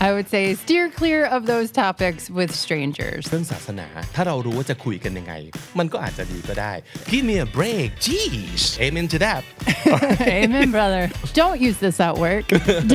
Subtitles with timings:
[0.00, 3.23] I would say steer clear of those topics with strangers.
[3.29, 5.33] เรื่องศาสนา ถ้าเรารู้ว่าจะคุยกันยังไง
[5.79, 6.73] มันก็อาจจะดีก็ได้
[7.11, 9.43] Give me a break jeez amen to that
[10.21, 11.03] Amen, brother.
[11.33, 12.45] Don't use this at work.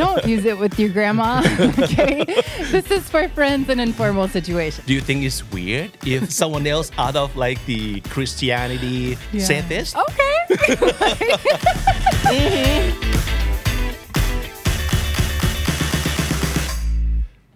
[0.03, 1.31] Don't use it with your grandma.
[1.83, 2.25] Okay?
[2.75, 4.87] This is for friends and informal situations.
[4.87, 9.19] Do you think it's weird if someone else out of like the Christianity
[9.49, 10.37] said this Okay.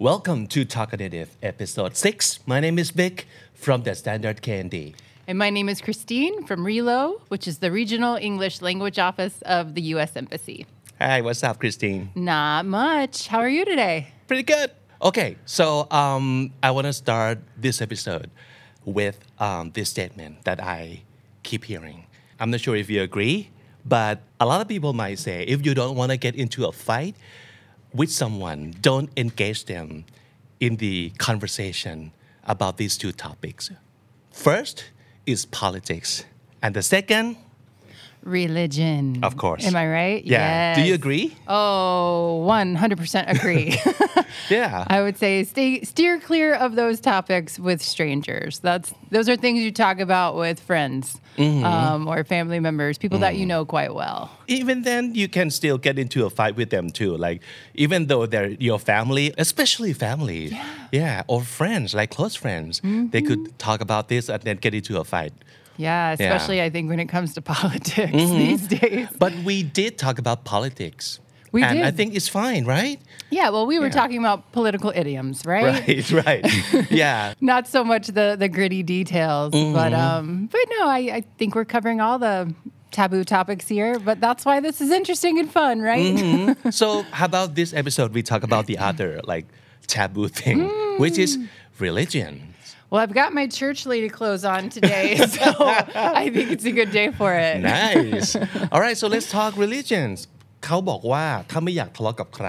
[0.00, 4.94] Welcome to Talk-a-Native episode 6 My name is Vic from the Standard Candy
[5.26, 9.74] And my name is Christine from RELO, which is the Regional English Language Office of
[9.74, 10.16] the U.S.
[10.16, 10.64] Embassy.
[10.98, 13.26] Hi what's up Christine Not much.
[13.26, 14.08] How are you today?
[14.26, 14.70] Pretty good.
[15.02, 18.30] Okay, so um, I want to start this episode
[18.86, 21.02] with um, this statement that I
[21.42, 22.06] keep hearing.
[22.38, 23.50] I'm not sure if you agree,
[23.84, 26.72] but a lot of people might say if you don't want to get into a
[26.72, 27.16] fight
[27.92, 30.04] with someone, don't engage them
[30.60, 32.12] in the conversation
[32.44, 33.70] about these two topics.
[34.30, 34.84] First
[35.26, 36.24] is politics,
[36.62, 37.36] and the second,
[38.22, 39.20] Religion.
[39.22, 39.66] of course.
[39.66, 40.24] Am I right?
[40.24, 40.74] Yeah.
[40.74, 41.36] Do you agree?
[41.48, 43.78] Oh, 100% agree.
[44.48, 44.84] Yeah.
[44.86, 48.58] I would say stay steer clear of those topics with strangers.
[48.60, 51.64] That's those are things you talk about with friends Mm-hmm.
[51.64, 54.28] um, or family members, people that you know quite well.
[54.48, 57.40] even then you can still get into a fight with them too like
[57.74, 60.50] even though they're your family especially family
[60.92, 64.98] yeah, or friends like close friends they could talk about this and then get into
[65.00, 65.32] a fight
[65.80, 69.08] Yeah, especially I think when it comes to politics these days.
[69.18, 71.20] but we did talk about politics
[71.52, 72.98] We and i think it's fine right
[73.38, 74.00] Yeah, well, we were Yeah.
[74.00, 75.64] talking about political idioms, right?
[75.86, 76.44] right right
[77.02, 80.06] yeah Not so much the the gritty details, but Mm-hmm.
[80.16, 82.54] um, but no, I, I think we're covering all the
[82.90, 83.92] taboo topics here.
[84.08, 86.14] But that's why this is interesting and fun, right?
[86.14, 86.70] Mm-hmm.
[86.70, 86.86] so
[87.18, 89.46] how about this episode we talk about the other like
[89.86, 90.58] taboo thing
[91.02, 91.38] which is
[91.78, 92.49] religion
[92.90, 95.46] Well, I've got my church lady clothes on today, so
[96.22, 97.56] I think it's a good day for it.
[97.60, 98.28] nice
[98.72, 100.16] all right so let's talk religions
[100.66, 102.48] เขาบอกว่าถ้าไม่อยากทะเลาะกับใคร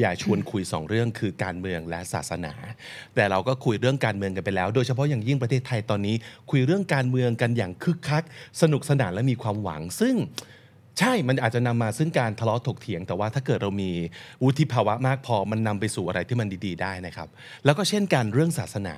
[0.00, 2.52] อยากชวนคุยสองเรื่องคือการเมืองและศาสนา
[3.14, 6.16] แต่เราก็คุยเรื่องการเมืองกันไปแล้ว โดยเฉพาะอย่างยิ่งประเทศไทยตอนนี้
[6.50, 8.24] คุยเรื่องการเมืองกันอย่างคึกคัก
[8.62, 10.14] สนุกสนานและมีความหวังซึ่ง
[10.98, 13.90] ใช่มันอาจจะนำมาซึ่งการทะเลาะถกเถียง แต่ว่าถ้าเกิดเรามี
[14.42, 17.28] วุฒิภาวะมากพอมันนำไปสู่อะไรที่มันดีๆ ได้นะครับ
[17.64, 18.94] แล้วก็เช่นกันเรื่องศาสนา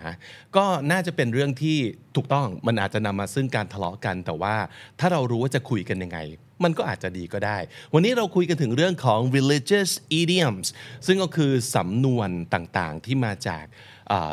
[0.56, 1.76] ก็น่าจะเป็นเรื่องที่
[2.16, 4.54] ถูกต้องมันอาจจะนำมาซึ่งการทะเลาะกัน แต่ว่า
[5.00, 6.18] ถ้าเรารู้ว่าจะคุยกันยังไง
[6.64, 7.58] มันก็อาจจะดีก็ได้
[7.94, 10.66] วันนี้เราคุยกันถึงเรื่องของ religious idioms
[11.06, 13.64] ซึ่งก็คือสำนวนต่างๆที่มาจาก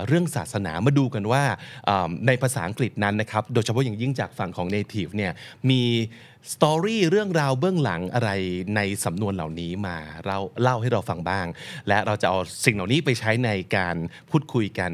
[0.08, 1.44] เรื่องศาสนามาดูกันว่า
[1.90, 5.32] อ่าในภาษาอังกฤษนั้นนะครับ โดยเฉพาะอย่างยิ่งจากฝั่งของ native เนี่ย
[5.70, 5.82] มี
[6.54, 8.30] สตอรี่เรื่องราวเบื้องหลังอะไร
[8.76, 11.46] ในสำนวนเหล่านี้มาเราเล่าให้เราฟังบ้าง
[11.88, 13.96] และเราจะเอาสิ่งเหล่านี้ไปใช้ในการ
[14.30, 14.92] พูดคุยกัน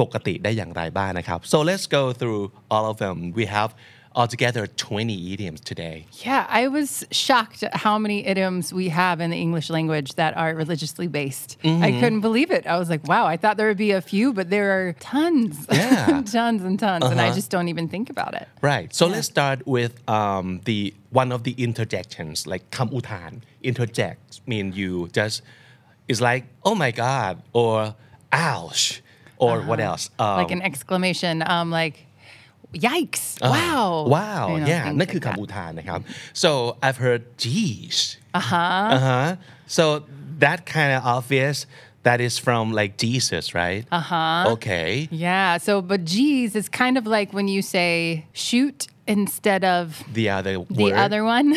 [0.00, 2.44] ปกติได้อย่างไรบ้างนะครับ so let's go through
[2.74, 3.70] all of them we have
[4.18, 6.04] altogether 20 idioms today.
[6.24, 10.36] Yeah, I was shocked at how many idioms we have in the English language that
[10.36, 11.56] are religiously based.
[11.62, 11.84] Mm-hmm.
[11.84, 12.66] I couldn't believe it.
[12.66, 15.66] I was like, wow, I thought there would be a few, but there are tons,
[15.72, 16.22] yeah.
[16.26, 17.12] tons and tons, uh-huh.
[17.12, 17.36] and I uh-huh.
[17.36, 18.48] just don't even think about it.
[18.60, 18.92] Right.
[18.92, 19.12] So yeah.
[19.12, 25.42] let's start with um, the one of the interjections, like "kamutan." Interject mean you just
[26.06, 27.94] it's like oh my god or
[28.32, 29.02] ouch
[29.38, 29.68] or uh-huh.
[29.68, 30.10] what else?
[30.18, 32.07] Um, like an exclamation, um, like
[32.87, 34.05] yikes, wow.
[34.15, 35.35] wow You know, yeah things นั่นคือ like that.
[35.37, 35.99] คำอุทานนะครับ
[36.43, 36.49] so
[36.85, 37.97] I've heard geez
[38.39, 38.55] Uh-huh.
[38.97, 39.29] uh-huh
[39.77, 39.83] so
[40.43, 41.57] that kind of obvious
[42.07, 44.89] that is from like Jesus right uh-huh okay
[45.27, 45.49] Yeah.
[45.65, 47.91] So, but geez is kind of like when you say
[48.45, 51.54] shoot instead of the other the word other one.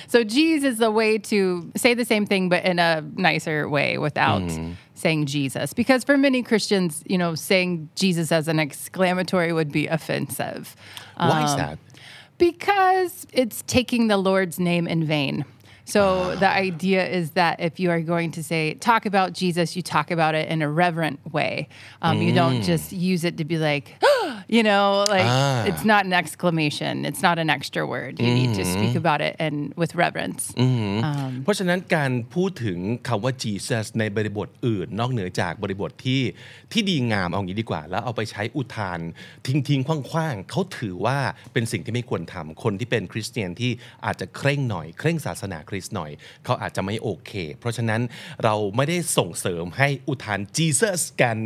[0.08, 3.98] so geez is a way to say the same thing but in a nicer way
[3.98, 4.42] without
[4.94, 5.72] saying Jesus.
[5.72, 10.74] Because for many Christians, you know, saying Jesus as an exclamatory would be offensive.
[11.16, 11.78] why is Um, that
[12.38, 15.44] Because it's taking the Lord's name in vain.
[15.87, 16.01] So
[16.43, 20.07] the idea is that if you are going to say talk about Jesus, you talk
[20.17, 21.53] about it in a reverent way.
[22.05, 23.85] Um, You don't just use it to be like,
[24.55, 25.31] you know, like
[25.69, 26.93] it's not an exclamation.
[27.09, 28.13] It's not an extra word.
[28.23, 30.41] You need to speak about it and with reverence.
[31.43, 36.21] เพราะฉะนั้นการพูดถึงคำว่า Jesus ในบริบทอื่น นอกเหนือจากบริบทที่
[36.71, 38.99] ที่ดีงามเอางี้ดีกว่า แล้วเอาไปใช้อุทาน
[39.47, 41.17] ทิ้งทิ้งๆคว้างๆเขาถือว่า
[41.53, 43.71] เป็นสิ่งที่ไม่ควรทำคนที่เป็นคริสเตียนที่
[44.05, 46.10] อาจจะเคร่งหน่อย เคร่งศาสนาคริ ริสหน่อย
[46.44, 48.00] เขาอาจจะไม่โอเค เพราะฉะนั้น
[48.44, 51.36] เราไม่ได้ส่งเสริมให้อุทาน Jesus กัน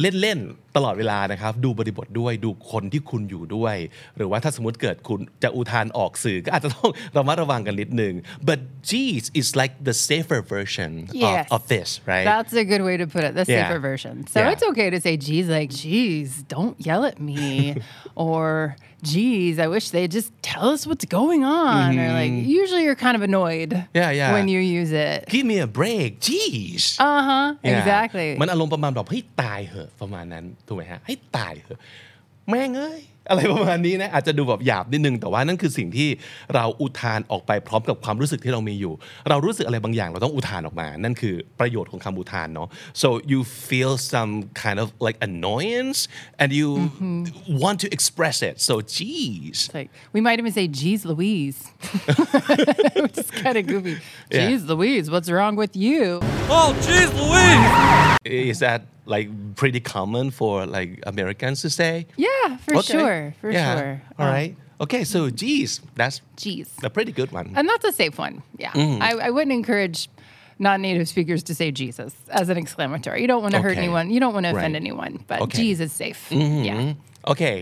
[0.00, 3.76] เล่นๆตลอดเวลานะครับ ดูบริบทด้วยดูคนที่คุณอยู่ด้วย
[4.16, 8.14] หรือว่าถ้าสมมติเกิดคุณจะอุทานออกสื่อก็อาจจะต้องระมัดระวังกันนิดนึง
[8.48, 8.58] but
[8.90, 10.90] geez is like the safer version
[11.26, 11.46] Yes.
[11.54, 13.54] of, of this right That's a good way to put it, the Yeah.
[13.68, 14.14] safer version.
[14.32, 14.52] So Yeah.
[14.52, 17.42] it's okay to say, geez, like, geez, don't yell at me.
[18.26, 18.76] or,
[19.10, 21.98] geez, I wish they'd just tell us what's going on.
[21.98, 23.98] Or, like, usually you're kind of annoyed Mm-hmm.
[24.00, 24.32] Yeah, yeah.
[24.34, 25.18] when you use it.
[25.34, 27.46] give me a break geez Uh huh.
[27.64, 27.78] Yeah.
[27.78, 28.28] Exactly.
[28.40, 31.80] มันอารมณ์ประมาณแบบให้ตายเหอะประมาณนั้นถูกไหมฮะให้ตายเถอะ
[32.48, 36.08] แม่งเอ้ย อะไรประมาณนี้นะอาจจะดูแบบหยาบนิดนึง แต่ว่านั่นคือสิ่งที่
[36.54, 38.94] เราอุทานออกไปพร้อมกับความรู้สึกที่เรามีอยู่
[39.30, 42.68] เรารู้สึกอะไรบางอย่างเราต้องอุทานออกมา นั่นคือประโยชน์ของคำอุทานเนาะ
[43.02, 44.32] so you feel some
[44.62, 45.98] kind of like annoyance
[46.40, 46.68] and you
[47.64, 51.58] want to express it so geez It's like, we might even say, geez, Louise.
[53.04, 53.94] Which is kind of goofy.
[54.30, 54.48] Yeah.
[54.48, 56.00] Geez, Louise, what's wrong with you?
[56.56, 57.72] Oh, jeez Louise!
[58.24, 58.80] is that
[59.14, 59.28] like
[59.62, 62.92] pretty common for like Americans to say Yeah, for Okay.
[62.96, 63.11] sure.
[63.41, 63.77] For Yeah.
[63.77, 63.93] sure.
[64.19, 64.53] all Uh, right
[64.85, 66.67] okay so geez that's Geez.
[66.89, 68.35] a pretty good one And that's a safe one.
[68.63, 68.71] Yeah.
[68.79, 69.01] Mm-hmm.
[69.07, 69.99] I, I wouldn't encourage
[70.65, 73.17] non native speakers to say Jesus as an exclamatory.
[73.23, 73.81] You don't want to hurt Okay.
[73.85, 74.05] anyone.
[74.13, 74.83] You don't want to offend Right.
[74.83, 75.45] anyone, but Okay.
[75.45, 75.61] Mm-hmm.
[75.65, 76.21] Jesus is safe.
[76.31, 76.93] Yeah.
[77.33, 77.57] Okay.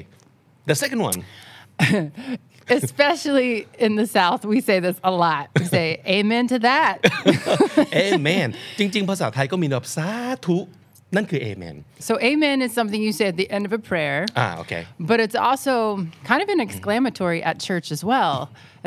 [0.70, 1.20] The second one.
[2.68, 5.50] Especially in the South, we say this a lot.
[5.60, 6.96] We say, Amen to that.
[8.08, 8.48] Amen
[8.80, 10.10] จริง ๆ ภาษาไทยก็มีแบบสา
[10.46, 10.58] ธุ
[11.16, 11.76] นั่นคือ Amen
[12.08, 14.20] so, Amen is something you say at the end of a prayer.
[14.40, 14.74] อ่าโอเค
[15.10, 15.74] But it's also
[16.30, 18.36] kind of an exclamatory at church as well,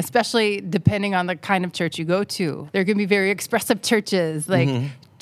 [0.03, 2.47] especially depending on the kind of church you go to.
[2.75, 4.71] There can be very expressive churches, like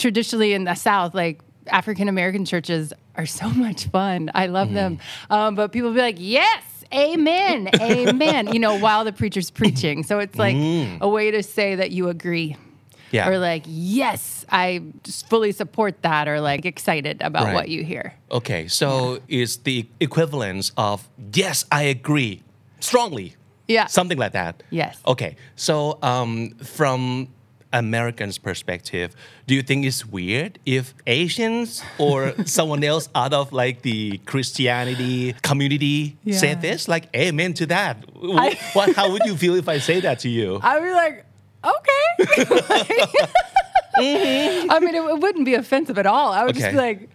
[0.05, 1.37] traditionally in the South, like
[1.81, 2.85] African American churches
[3.21, 4.19] are so much fun.
[4.43, 4.93] I love them.
[5.31, 6.63] Um, but people be like, yes.
[6.95, 8.43] Amen, amen.
[8.55, 10.55] You know, while the preacher's preaching, so it's like
[11.01, 12.57] a way to say that you agree,
[13.12, 13.30] Yeah.
[13.30, 17.54] or like, yes, I just fully support that, or like excited about Right.
[17.56, 18.14] what you hear.
[18.32, 22.44] Okay so it's the equivalence of yes I agree
[22.80, 23.36] strongly
[23.68, 23.88] Yeah.
[23.88, 24.98] something like that Yes.
[25.06, 27.28] Okay so um, from
[27.74, 29.16] Americans perspective
[29.48, 35.34] do you think it's weird if Asians or someone else out of like the Christianity
[35.42, 36.56] community say Yeah.
[36.56, 40.30] this like amen to that what how would you feel if I say that to
[40.30, 41.26] you I'd be like,
[41.64, 43.06] okay.
[44.00, 44.68] Mhm.
[44.70, 46.32] I mean, it, it wouldn't be offensive at all.
[46.32, 47.10] I would just be like,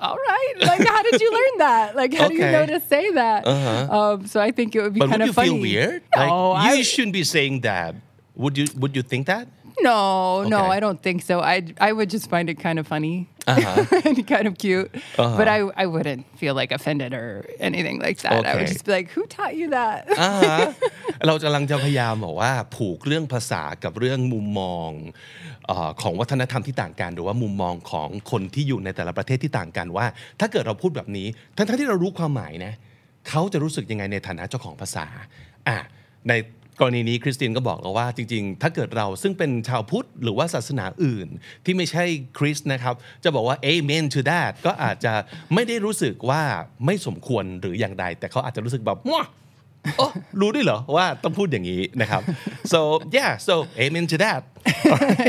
[0.00, 0.54] all right.
[0.58, 1.94] Like, how did you learn that?
[1.94, 3.46] Like, how do you know to say that?
[3.46, 5.48] Uh Um, so I think it would be But kind would of you funny.
[5.50, 6.02] feel weird?
[6.16, 7.94] Like you I, shouldn't be saying that.
[8.34, 9.46] Would you would you think that?
[9.80, 10.76] No, no, Okay.
[10.76, 11.40] I don't think so.
[11.40, 13.16] I I would just find it kind of funny
[13.52, 13.84] Uh-huh.
[14.06, 14.88] and kind of cute.
[15.38, 17.28] But I I wouldn't feel like offended or
[17.68, 18.32] anything like that.
[18.32, 18.72] I would Okay.
[18.74, 20.00] just be like, who taught you that?
[20.20, 20.58] อ่าฮะ
[21.26, 24.90] เรากำลังจะพยายามบอกว่าผูกเรื่องภาษากับเรื่องมุมมอง
[25.66, 30.06] เออของวัฒนธรรมที่ต่างกัน หรือว่ามุมมองของคนที่อยู่ในแต่ละประเทศที่ต่างกันว่า
[30.40, 31.26] ถ้าเกิดเราพูดแบบนี้
[31.56, 32.72] ทั้งๆที่เรารู้ความหมายนะ
[33.28, 35.06] เขาจะรู้สึกยังไงในฐานะเจ้าของภาษา
[35.68, 35.78] อะ
[36.28, 36.32] ใน
[36.82, 41.28] กรณีนี้คริสตินก็บอกเราว่าจริง ๆ ถ้าเกิดเราซึ่งเป็นชาวพุทธหรือว่าศาสนาอื่น
[41.64, 42.04] ที่ไม่ใช่
[42.38, 42.94] คริสต์นะครับ
[43.24, 45.12] จะบอกว่า amen to that ก็อาจจะ
[45.54, 46.42] ไม่ได้รู้สึกว่า
[46.86, 49.22] ไม่สมควรหรืออย่างใด แต่เขาอาจจะรู้สึกแบบมั่ว
[49.96, 50.06] โอ้
[50.40, 52.22] รู้ด้วยเหรอว่าต้องพูดอย่างนี้นะครับ
[52.72, 52.80] so
[53.16, 53.54] yeah so
[53.84, 54.40] amen to that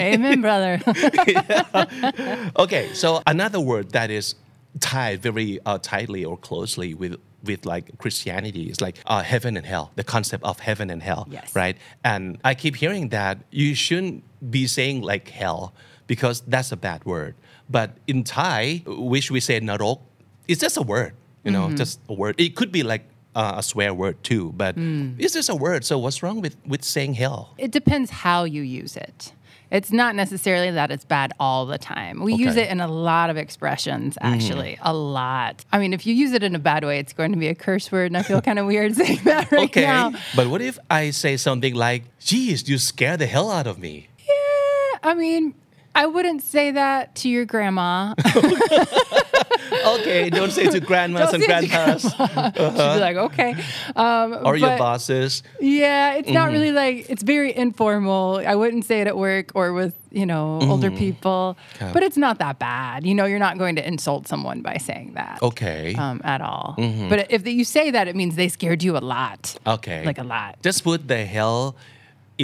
[0.09, 0.73] Amen, brother.
[2.63, 4.25] okay so another word that is
[4.91, 7.13] tied very uh, tightly or closely with
[7.43, 11.27] with like Christianity It's like uh, heaven and hell the concept of heaven and hell
[11.29, 11.55] Yes.
[11.55, 11.77] right?
[12.03, 15.73] And I keep hearing that you shouldn't be saying like hell
[16.07, 17.35] because that's a bad word.
[17.69, 19.99] But in Thai which we say narok
[20.47, 22.35] it's just a word you know just a word.
[22.37, 23.03] It could be like
[23.35, 25.83] uh, a swear word too but it's just a word.
[25.85, 27.53] So what's wrong with with saying hell?
[27.57, 29.33] It depends how you use it.
[29.73, 32.21] It's not necessarily that it's bad all the time.
[32.23, 32.61] We use Okay.
[32.61, 32.69] Mm-hmm.
[32.69, 35.65] it in a lot of expressions, actually, a lot.
[35.73, 37.55] I mean, if you use it in a bad way, it's going to be a
[37.55, 40.13] curse word, and I feel kind of weird saying that right okay now.
[40.35, 44.07] but what if I say something like geez you scare the hell out of me
[44.19, 45.55] Yeah, I mean,
[45.95, 48.13] I wouldn't say that to your grandma.
[49.85, 52.01] okay don't say to grandmas Don't and say it to grandpas
[52.55, 53.55] She'd be like, okay.
[53.95, 56.53] Um, or your bosses Yeah, it's not Mm-hmm.
[56.53, 58.41] really like it's very informal.
[58.45, 60.97] I wouldn't say it at work or with you know older Mm-hmm.
[60.97, 61.57] people,
[61.93, 63.05] but it's not that bad.
[63.05, 65.41] You know, you're not going to insult someone by saying that.
[65.41, 65.93] Okay.
[65.93, 65.99] Mm-hmm.
[66.01, 66.75] Um, at all.
[67.09, 69.55] But if you say that, it means they scared you a lot.
[69.65, 70.05] Okay.
[70.05, 70.61] Like a lot.
[70.61, 71.75] Just put the hell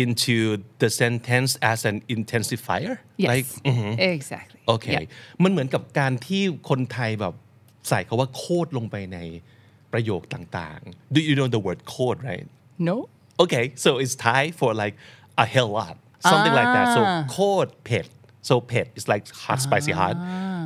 [0.02, 0.36] into
[0.82, 2.94] the sentence as an intensifier.
[3.16, 3.28] Yes.
[3.32, 3.92] Like, mhm.
[4.16, 4.60] Exactly.
[4.68, 5.04] โอเค Yeah.
[5.42, 7.34] มันเหมือนกับการที่คนไทยแบบ
[7.88, 9.18] ใส่คาว่าโคตรลงไปใน
[9.92, 12.46] ประโยคต่างๆ Do you know the word code right
[12.88, 12.96] No.
[13.42, 14.94] Okay so it's Thai for like
[15.44, 15.96] a hell lot
[16.32, 17.20] something like that so Ah.
[17.32, 18.06] โคตรเผ็ด
[18.48, 20.16] so เผ็ด is like hot spicy hot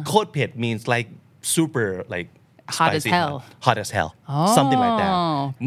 [0.09, 1.09] โคตรเผ็ด means like
[1.55, 2.29] super like
[2.68, 3.36] Hot as spicy hell.
[3.66, 4.10] hot, hot as hell
[4.58, 5.14] something like that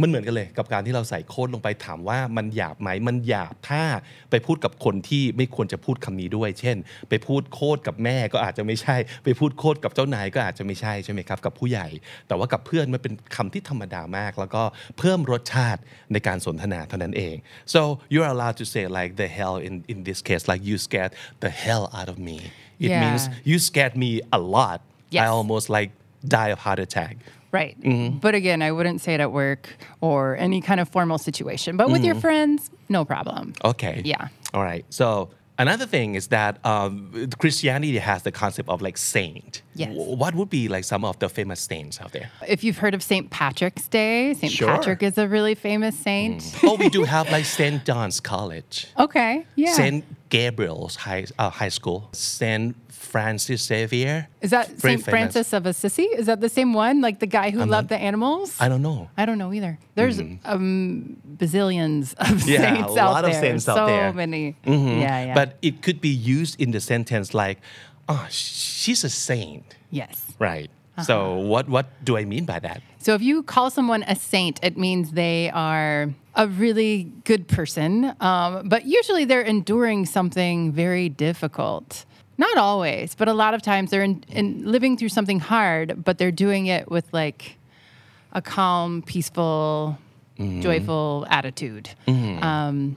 [0.01, 3.83] มันเหมือนกันเลยกับการที่เราใส่โค้ดลงไปถามว่ามันหยาบไหมมันหยาบถ้า
[4.31, 6.77] ไปพูดกับคนที่ไม่ควรจะพูดคำนี้ด้วย เช่น
[7.09, 11.89] ไปพูดโคดกับแม่ก็อาจจะไม่ใช่ ไปพูดโคดกับเจ้านายก็อาจจะไม่ใช่ใช่ไหมครับกับผู้ใหญ่
[12.29, 14.63] แต่ว่ากับเพื่อนมันเป็นคำที่ธรรมดามาก แล้วก็
[14.99, 15.81] เพิ่มรสชาติ
[16.13, 17.37] ในการสนทนาเท่านั้นเอง
[17.75, 17.81] so
[18.13, 21.13] you're allowed to say like the hell in in this case like you scared
[21.45, 22.39] the hell out of me
[22.85, 23.03] it Yeah.
[23.05, 24.79] means you scared me a lot
[25.15, 25.23] Yes.
[25.25, 25.91] I almost like
[26.25, 27.17] die of heart attack
[27.53, 27.81] Right.
[27.81, 28.19] Mm-hmm.
[28.19, 31.79] But again, I wouldn't say it at work or any kind of formal situation.
[31.79, 33.55] But with your friends, no problem.
[33.65, 34.03] Okay.
[34.05, 34.29] Yeah.
[34.53, 34.85] All right.
[34.91, 39.63] So another thing is that um, Christianity has the concept of like saint.
[39.75, 39.89] Yes.
[39.89, 42.29] W- What would be like some of the famous saints out there?
[42.47, 43.31] If you've heard of St.
[43.31, 44.53] Patrick's Day, St.
[44.53, 44.69] Sure.
[44.69, 44.75] Mm.
[44.75, 46.43] Patrick is a really famous saint.
[46.63, 49.47] oh, we do have like Saint John's College, Okay.
[49.55, 49.73] Yeah.
[49.73, 54.29] Saint Gabriel's High uh, High School, Saint Francis Xavier.
[54.43, 55.03] is that St.
[55.03, 56.03] Francis of Assisi?
[56.03, 57.01] Is that the same one?
[57.01, 58.57] Like the guy who loved the animals?
[58.61, 59.09] I don't know.
[59.17, 59.79] I don't know either.
[59.95, 62.49] There's um, bazillions of Mm-hmm.
[62.51, 63.41] Yeah, saints a out lot of there.
[63.41, 64.13] saints out so there.
[64.13, 64.57] many.
[64.67, 65.01] Mhm.
[65.01, 65.35] Yeah, yeah.
[65.35, 67.59] But it could be used in the sentence like,
[68.09, 69.77] oh, she's a saint.
[69.91, 70.25] yes.
[70.39, 70.71] Right.
[71.05, 72.81] So what what do I mean by that?
[72.99, 78.15] So if you call someone a saint, it means they are a really good person.
[78.21, 82.05] Um, but usually they're enduring something very difficult.
[82.39, 86.19] Not always, but a lot of times they're in, in living through something hard, but
[86.19, 87.57] they're doing it with like
[88.33, 89.99] a calm, peaceful,
[90.61, 91.89] joyful attitude.
[92.43, 92.97] Um,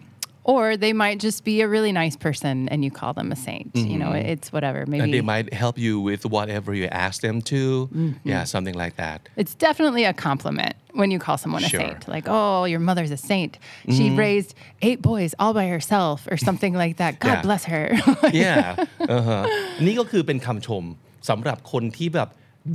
[0.53, 3.71] or they might just be a really nice person and you call them a saint.
[3.75, 4.81] You know, it's whatever.
[4.87, 7.63] Maybe And they might help you with whatever you ask them to.
[7.89, 8.29] Mm-hmm.
[8.33, 9.19] Yeah, something like that.
[9.43, 11.81] It's definitely a compliment when you call someone a Sure.
[11.81, 12.01] saint.
[12.15, 13.53] Like, oh, your mother's a saint.
[13.97, 14.51] She raised
[14.83, 17.13] eight boys all by herself, or something like that.
[17.27, 17.43] God Yeah.
[17.49, 17.85] bless her.
[18.45, 18.63] yeah
[19.13, 19.43] อ่าฮะ
[19.87, 20.85] นี่ก็คือเป็นคำชม
[21.29, 22.29] สำหรับคนที่แบบ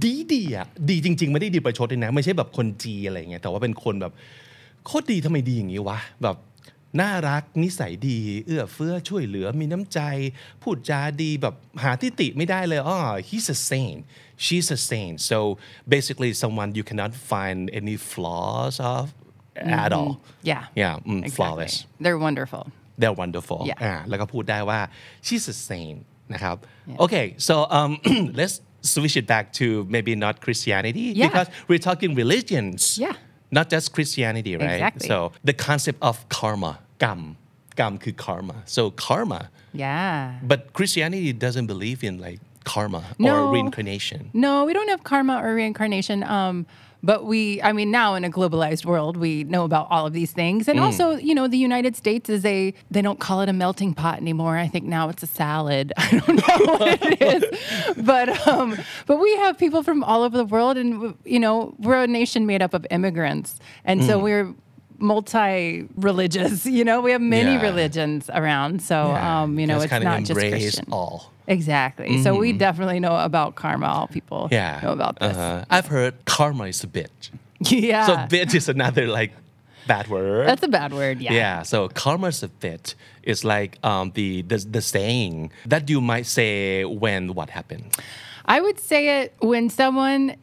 [0.04, 4.14] ดีดีอ่ะดีจริง ๆ ไม่ได้ดีประชดเลยนะ ไม่ใช่แบบคนจีอะไรเงี้ยแต่ว่าเป็นคนแบบ
[4.86, 6.36] โคตรดีทำไมดีอย่างนี้วะ แบบ
[7.01, 10.01] น่ารักนิสัยดี เอื้อเฟื้อช่วยเหลือมีน้ำใจ
[10.63, 12.99] พูดจาดีแบบหาที่ติไม่ได้เลยอ๋อ
[13.29, 14.01] he's a saint
[14.45, 15.39] she's a saint so
[15.95, 19.05] basically someone you cannot find any flaws of
[19.85, 20.13] at all
[20.51, 20.63] yeah.
[20.83, 21.31] yeah mm, Exactly.
[21.37, 21.75] flawless
[22.05, 22.65] They're wonderful.
[23.01, 23.79] they're wonderful Yeah.
[23.85, 24.81] อ่าแล้วก็พูดได้ว่า
[25.27, 25.99] she's a saint
[26.33, 26.57] นะครับ
[27.05, 27.91] okay so um
[28.41, 28.55] let's
[28.93, 31.23] switch it back to maybe not Christianity Yeah.
[31.27, 33.17] because we're talking religions Yeah.
[33.59, 35.09] not just Christianity right Exactly.
[35.11, 35.17] so
[35.51, 36.73] the concept of karma
[37.04, 37.22] กรรม
[37.80, 39.42] กรรมคือ karma so karma
[39.84, 40.18] Yeah.
[40.52, 42.40] but Christianity doesn't believe in like
[42.72, 43.32] karma No.
[43.36, 46.20] or reincarnation No, we don't have karma or reincarnation.
[46.38, 46.56] Um,
[47.10, 50.34] but we, I mean, now in a globalized world, we know about all of these
[50.42, 50.62] things.
[50.70, 53.92] And also, you know, the United States is a, they don't call it a melting
[54.02, 54.56] pot anymore.
[54.58, 55.86] I think now it's a salad.
[55.96, 57.44] I don't know what it is.
[58.12, 58.70] But, um,
[59.10, 60.76] but we have people from all over the world.
[60.82, 63.50] And, you know, we're a nation made up of immigrants.
[63.86, 64.54] And so we're,
[64.99, 67.63] multi-religious you know we have many Yeah.
[67.63, 72.23] religions around so um, you know Just it's not just christian all Exactly.
[72.23, 73.87] So we definitely know about karma.
[73.87, 75.37] All people yeah know about this.
[75.37, 75.67] uh-huh.
[75.69, 77.29] I've heard karma is a bitch
[77.61, 78.07] Yeah.
[78.07, 79.33] so bitch is another like
[79.87, 81.21] bad word That's a bad word.
[81.21, 81.33] Yeah.
[81.35, 86.25] Yeah, so karma's a bit is like um, the, the the saying that you might
[86.27, 87.85] say when what happened.
[88.47, 90.37] I would say it when someone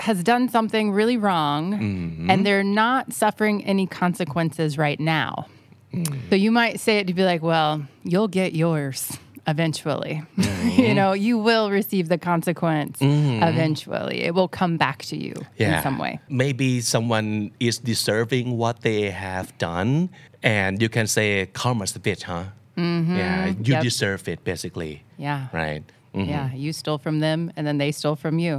[0.00, 2.30] has done something really wrong mm-hmm.
[2.30, 5.46] and they're not suffering any consequences right now.
[5.92, 6.30] Mm.
[6.30, 10.22] So you might say it to be like, well, you'll get yours eventually.
[10.36, 10.94] you mm-hmm.
[10.94, 13.42] know, you will receive the consequence mm-hmm.
[13.42, 14.22] eventually.
[14.22, 16.18] It will come back to you in some way.
[16.28, 20.10] Maybe someone is deserving what they have done,
[20.42, 22.44] and you can say karma's a bitch, huh?
[22.76, 23.82] Yeah, you Yep.
[23.82, 25.02] deserve it basically.
[25.18, 25.48] Yeah.
[25.52, 25.84] Right.
[26.17, 26.27] Mhm.
[26.33, 28.55] Yeah, you stole from them and then they stole from you.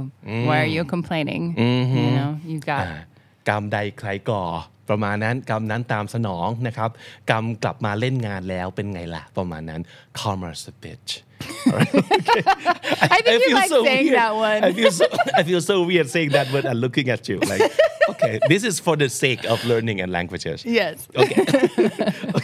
[0.47, 1.43] Why are you complaining?
[1.57, 2.83] You know, you got
[3.49, 4.43] กรรมใดใครก่อ
[4.89, 6.89] ประมาณนั้นกรรมนั้นตามสนองนะครับ
[7.31, 9.81] กรรมกลับมาเล่นงานแล้วเป็นไงล่ะ ประมาณนั้น
[10.19, 11.11] karma's a bitch
[13.15, 14.17] I think you like saying weird.
[14.21, 14.59] that one.
[14.67, 15.05] I feel so
[15.39, 17.61] I feel so weird saying that word and looking at you like
[18.11, 20.95] okay this is for the sake of learning and languages Yes.
[21.21, 21.41] okay
[22.37, 22.40] okay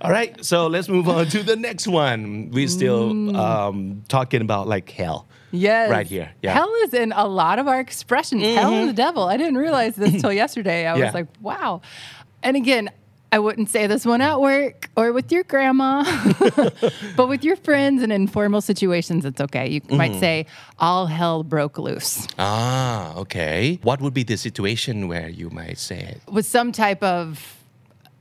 [0.00, 3.36] all right so let's move on to the next one we're still Mm.
[3.36, 5.88] um, talking about like hell Yes.
[5.90, 6.52] Right here, yeah.
[6.52, 8.42] Hell is in a lot of our expressions.
[8.42, 9.22] Hell and the devil.
[9.24, 10.86] I didn't realize this till yesterday.
[10.86, 11.04] I Yeah.
[11.06, 11.80] was like, wow.
[12.42, 12.90] And again,
[13.32, 16.02] I wouldn't say this one at work or with your grandma,
[17.16, 19.68] but with your friends and informal situations, it's okay.
[19.70, 19.96] You Mm-hmm.
[19.96, 20.46] might say,
[20.78, 26.00] all hell broke loose ah okay what would be the situation where you might say
[26.00, 27.56] it with some type of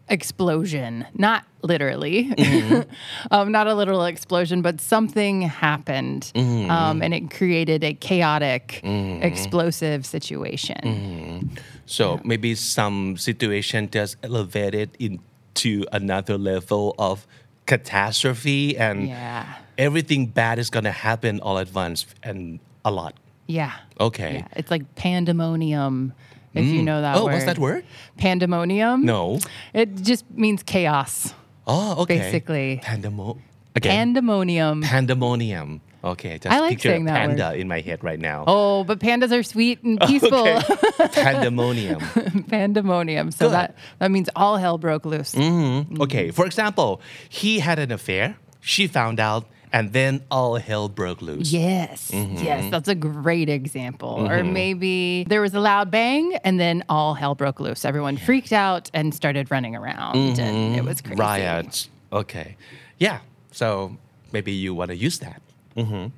[0.10, 2.32] explosion, not literally,
[3.32, 10.06] um, not a literal explosion, but something happened um, and it created a chaotic, explosive
[10.06, 11.50] situation.
[11.86, 17.26] So maybe some situation just elevated into another level of
[17.66, 19.46] catastrophe and Yeah.
[19.78, 23.16] everything bad is gonna happen all at once and a lot.
[23.48, 23.74] Yeah.
[24.00, 24.36] Okay.
[24.36, 24.48] Yeah.
[24.56, 26.14] It's like pandemonium,
[26.56, 26.86] if you mm.
[26.86, 27.22] know that oh, word.
[27.22, 27.34] oh, word.
[27.34, 27.86] what's that word?
[28.18, 29.06] Pandemonium?
[29.06, 29.40] No.
[29.74, 31.34] It just means chaos.
[31.68, 32.18] Oh, okay.
[32.18, 32.82] Basically.
[32.84, 33.40] Pandemo-
[33.76, 34.14] again.
[34.14, 34.82] Pandemonium.
[34.82, 35.82] Pandemonium.
[36.06, 38.44] Okay, just I like picture saying that panda in my head right now.
[38.46, 40.48] Oh, but pandas are sweet and peaceful.
[40.48, 41.08] Okay.
[41.14, 42.00] Pandemonium.
[42.48, 43.32] Pandemonium.
[43.32, 43.54] So Good.
[43.54, 45.34] that that means all hell broke loose.
[45.34, 45.94] Mm-hmm.
[45.94, 46.02] Mm-hmm.
[46.04, 51.22] Okay, for example, he had an affair, she found out, and then all hell broke
[51.22, 51.52] loose.
[51.52, 52.10] Yes.
[52.12, 52.44] Mm-hmm.
[52.44, 54.26] Yes, that's a great example.
[54.30, 57.84] Or maybe there was a loud bang and then all hell broke loose.
[57.84, 61.20] Everyone freaked out and started running around and it was crazy.
[61.20, 61.22] Mm-hmm.
[61.22, 61.90] Riots.
[62.14, 62.56] Okay.
[62.98, 63.20] Yeah,
[63.52, 63.98] so
[64.32, 65.42] maybe you want to use that.
[65.76, 66.12] Mhm.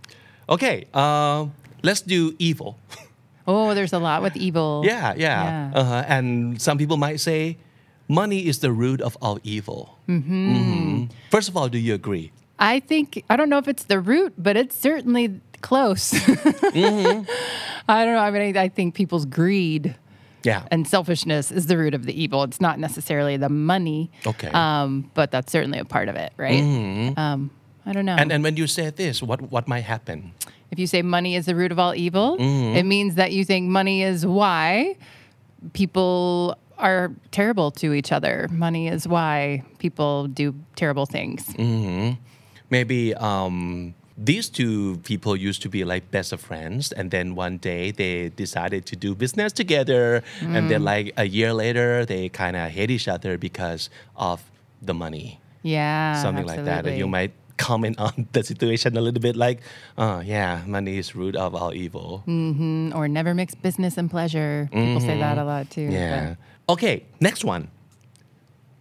[0.47, 1.51] Okay, um,
[1.83, 2.77] let's do evil.
[3.49, 4.83] Oh, there's a lot with evil.
[4.83, 5.71] yeah, yeah.
[5.71, 5.79] Yeah.
[5.79, 6.03] Uh-huh.
[6.15, 7.55] And some people might say,
[8.09, 9.95] money is the root of all evil.
[10.09, 11.07] Mhm.
[11.31, 12.33] First of all, do you agree?
[12.59, 16.11] I think I don't know if it's the root, but it's certainly close.
[16.11, 17.23] Mm-hmm.
[17.89, 18.19] I don't know.
[18.19, 19.95] I mean, I, I think people's greed
[20.43, 20.63] Yeah.
[20.71, 22.43] and selfishness is the root of the evil.
[22.43, 24.11] It's not necessarily the money.
[24.25, 24.47] Okay.
[24.47, 24.55] Mm-hmm.
[24.55, 26.61] Um, but that's certainly a part of it, right?
[27.17, 27.49] Um,
[27.85, 28.15] I don't know.
[28.17, 30.33] and, and when you say this, what, what might happen?
[30.69, 32.75] if you say money is the root of all evil, Mm-hmm.
[32.75, 34.97] it means that you think money is why
[35.73, 38.47] people are terrible to each other.
[38.51, 41.45] Money is why people do terrible things.
[41.55, 42.17] Mm.
[42.69, 47.57] Maybe um, these two people used to be like best of friends, and then one
[47.57, 52.55] day they decided to do business together, and then like a year later they kind
[52.55, 54.41] of hate each other because of
[54.81, 56.21] the money, Yeah.
[56.21, 56.85] something like that.
[56.85, 59.61] And you might comment on the situation a little bit like,
[59.97, 62.23] oh yeah, money is root of all evil.
[62.27, 64.69] Mm, or never mix business and pleasure.
[64.71, 65.81] People say that a lot too.
[65.89, 65.93] Mm-hmm.
[65.93, 66.35] Yeah.
[66.69, 67.69] Okay, next one.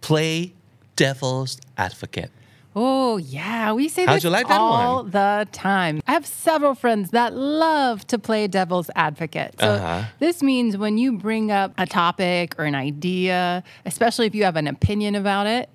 [0.01, 0.53] Play
[0.95, 2.31] devil's advocate.
[2.79, 5.99] Oh yeah, we say How'd this like that all the time.
[6.07, 9.55] I have several friends that love to play devil's advocate.
[9.59, 10.03] So Uh-huh.
[10.19, 14.55] this means when you bring up a topic or an idea, especially if you have
[14.57, 15.69] an opinion about it,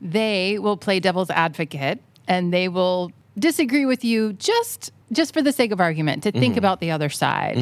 [0.00, 5.52] they will play devil's advocate and they will disagree with you just just for the
[5.52, 6.40] sake of argument to Mm-hmm.
[6.40, 7.56] think about the other side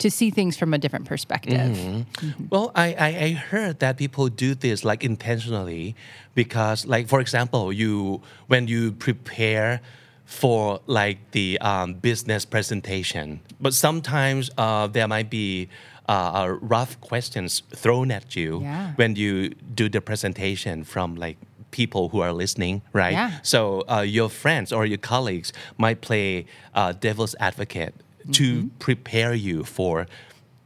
[0.00, 2.46] to see things from a different perspective Mm-hmm.
[2.50, 5.94] Well, I, I, I heard that people do this like intentionally
[6.34, 9.80] because, like, for example, you when you prepare
[10.26, 15.68] for like the um, business presentation, but sometimes uh, there might be
[16.08, 18.92] uh, uh, rough questions thrown at you Yeah.
[18.96, 21.36] when you do the presentation from like
[21.70, 23.12] people who are listening, right?
[23.12, 23.38] Yeah.
[23.42, 27.94] So uh, your friends or your colleagues might play uh, devil's advocate
[28.32, 30.06] to prepare you for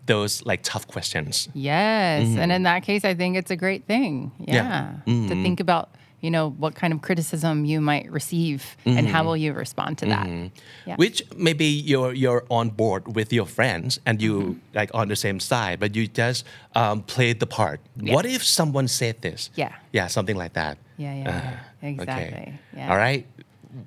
[0.07, 1.49] those like tough questions.
[1.55, 2.37] Yes.
[2.37, 4.33] And in that case, I think it's a great thing.
[4.41, 4.53] Mm-hmm.
[4.53, 4.93] Yeah.
[5.07, 5.29] Mm-hmm.
[5.29, 5.89] To think about,
[6.21, 10.07] you know, what kind of criticism you might receive and how will you respond to
[10.07, 10.29] that.
[10.85, 10.97] Yeah.
[10.97, 14.77] Which maybe you're you're on board with your friends and you Mm-hmm.
[14.77, 17.81] like on the same side, but you just um, played the part.
[18.01, 19.51] What if someone said this?
[19.55, 19.73] Yeah.
[19.93, 20.77] Yeah, something like that.
[20.97, 21.59] Yeah, yeah, yeah.
[21.79, 21.91] Okay.
[21.93, 22.55] Exactly.
[22.77, 22.91] Yeah.
[22.91, 23.27] All right.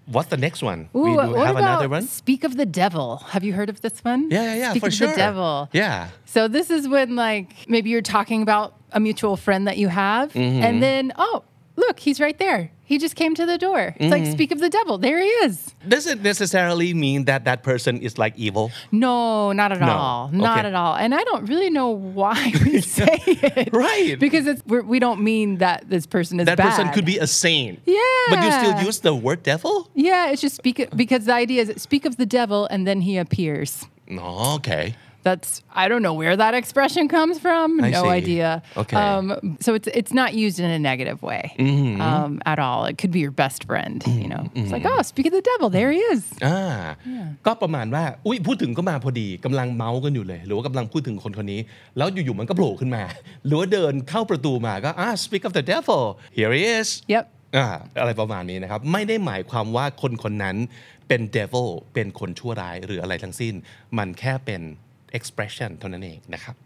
[0.05, 0.89] What's the next one?
[0.95, 2.03] Ooh, we do what have about another one.
[2.07, 3.17] Speak of the devil?
[3.29, 4.29] Have you heard of this one?
[4.29, 5.07] Yeah, yeah, yeah, Speak for of sure.
[5.07, 5.69] the devil.
[5.71, 6.09] Yeah.
[6.25, 10.33] So this is when like maybe you're talking about a mutual friend that you have,
[10.33, 10.63] Mm-hmm.
[10.63, 11.43] and then oh
[11.77, 12.69] look, he's right there.
[12.87, 13.93] He just came to the door.
[13.97, 14.31] It's like mm.
[14.31, 14.97] speak of the devil.
[14.97, 15.73] There he is.
[15.85, 18.71] Does it necessarily mean that that person is like evil?
[18.93, 19.87] No, not at No.
[19.91, 20.29] all.
[20.29, 20.67] Not Okay.
[20.69, 20.95] at all.
[20.95, 23.73] And I don't really know why we say it.
[23.73, 24.15] Right.
[24.17, 26.69] Because it's we're, we don't mean that this person is That bad.
[26.77, 27.79] person could be a saint.
[27.85, 27.99] Yeah.
[28.29, 29.89] But you still use the word devil?
[29.93, 33.17] Yeah, it's just speak because the idea is speak of the devil and then he
[33.17, 33.85] appears.
[34.07, 34.95] No, okay.
[35.27, 35.49] That's
[35.83, 37.65] I don't know where that expression comes from.
[37.87, 38.09] I no see.
[38.21, 38.49] idea.
[38.81, 38.95] Okay.
[38.97, 39.31] Mm-hmm.
[39.31, 41.43] Um, so it's it's not used in a negative way
[42.09, 42.79] um, at all.
[42.91, 43.97] It could be your best friend.
[44.23, 45.67] You know, it's like oh, speak of the devil.
[45.77, 46.21] There he is.
[46.45, 46.59] อ่า
[47.45, 51.61] ก็ประมาณว่าอุ้ยพูดถึงก็มาพอดีกำลังเมาส์กันอยู่เลย หรือว่ากำลังพูดถึงคนคนนี้
[51.97, 53.03] แล้วอยู่ๆมันก็โผล่ขึ้นมา
[53.45, 56.01] หรือว่าเดินเข้าประตูมาก็อ่า speak of the devil
[56.37, 57.25] here he is Yep.
[57.57, 57.67] อ่า
[57.99, 60.57] อะไรประมาณนี้นะครับ ไม่ได้หมายความว่าคนคนนั้น
[61.07, 63.53] เป็น devil เป็นคนชั่วร้ายหรืออะไรทั้งสิ้น
[63.97, 64.61] มันแค่เป็น
[65.18, 66.56] expression เท่านั้นเองนะครับ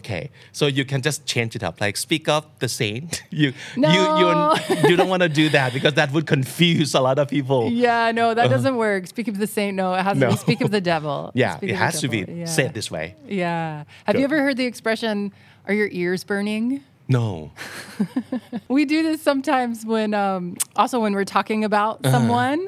[0.00, 0.24] Okay,
[0.58, 3.10] so you can just change it up, like speak of the saint.
[3.42, 3.48] You
[3.94, 4.54] you you No.
[4.88, 7.60] you don't want to do that because that would confuse a lot of people.
[7.86, 9.02] Yeah, no, that doesn't work.
[9.14, 9.72] Speak of the saint.
[9.82, 10.30] No, it has to Uh-huh.
[10.30, 10.30] No.
[10.36, 11.16] be speak of the devil.
[11.42, 12.36] Yeah, Speak it of the has to be devil.
[12.42, 12.56] Yeah.
[12.58, 13.06] said this way.
[13.44, 13.82] Yeah.
[14.06, 14.18] Have Go.
[14.20, 15.14] you ever heard the expression,
[15.68, 16.64] "Are your ears burning"?
[17.07, 17.51] No
[18.67, 22.11] We do this sometimes when, um, also when we're talking about Uh-huh.
[22.11, 22.67] someone,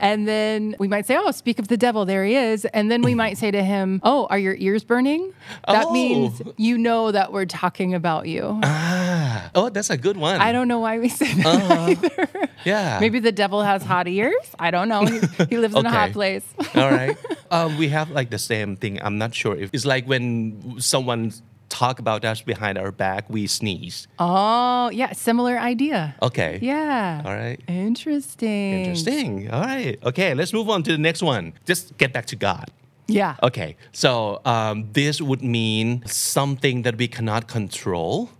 [0.00, 3.02] and then we might say, "Oh, speak of the devil, there he is," and then
[3.02, 5.32] we might say to him, "Oh, are your ears burning?"
[5.68, 5.92] That Oh.
[5.92, 8.58] means you know that we're talking about you.
[8.64, 12.28] ah oh that's a good one I don't know why we say that either.
[12.64, 14.46] yeah Maybe the devil has hot ears.
[14.58, 15.04] I don't know.
[15.06, 16.44] He, he lives in a hot place.
[16.74, 17.16] All right.
[17.48, 18.98] Um, we have like the same thing.
[19.06, 21.30] I'm not sure if it's like when someone
[21.68, 24.06] talk about us behind our back, we sneeze.
[24.18, 26.14] Oh, yeah, similar idea.
[26.22, 26.58] Okay.
[26.62, 27.22] Yeah.
[27.24, 27.60] All right.
[27.68, 28.84] Interesting.
[28.84, 29.50] Interesting.
[29.50, 29.98] All right.
[30.04, 30.34] Okay.
[30.34, 31.52] Let's move on to the next one.
[31.64, 32.70] Just get back to God.
[33.08, 33.36] Yeah.
[33.42, 33.76] Okay.
[33.92, 38.30] So um, this would mean something that we cannot control,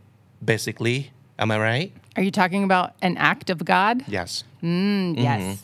[0.44, 1.10] basically.
[1.38, 1.92] Am I right?
[2.16, 4.02] Are you talking about an act of God?
[4.08, 4.44] Yes.
[4.62, 5.62] Mm, Yes.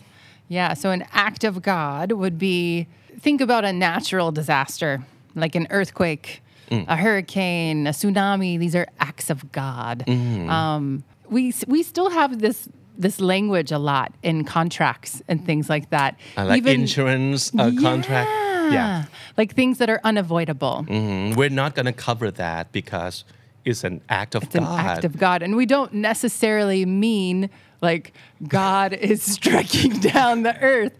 [0.48, 0.74] Yeah.
[0.74, 2.86] So an act of God would be
[3.18, 5.02] think about a natural disaster
[5.34, 6.41] like an earthquake,
[6.88, 8.58] a hurricane, a tsunami.
[8.58, 10.08] These are acts of God.
[10.08, 15.90] Um, we we still have this this language a lot in contracts and things like
[15.90, 16.18] that.
[16.36, 18.30] Uh, like insurance uh, contract.
[18.72, 19.04] Yeah.
[19.36, 20.84] Like things that are unavoidable.
[20.88, 21.34] Mhm.
[21.36, 23.24] We're not going to cover that because
[23.64, 25.42] it's an act of It's an act of God.
[25.42, 27.50] And we don't necessarily mean
[27.82, 28.12] like
[28.48, 30.92] God is striking down the earth.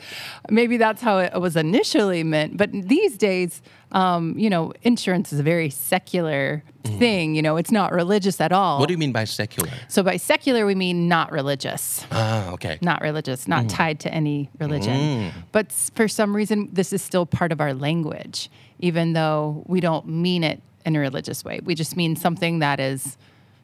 [0.50, 2.56] Maybe that's how it was initially meant.
[2.56, 7.34] But these days, um, you know, insurance is a very secular thing.
[7.36, 8.76] You know, it's not religious at all.
[8.76, 8.80] Mm.
[8.80, 9.70] what do you mean by secular?
[9.88, 12.04] so by secular, we mean not religious.
[12.10, 12.78] Ah, okay.
[12.82, 13.48] Not religious, Mm.
[13.48, 15.32] not tied to any religion.
[15.52, 20.08] But for some reason, this is still part of our language, even though we don't
[20.08, 21.60] mean it in a religious way.
[21.62, 23.16] We just mean something that is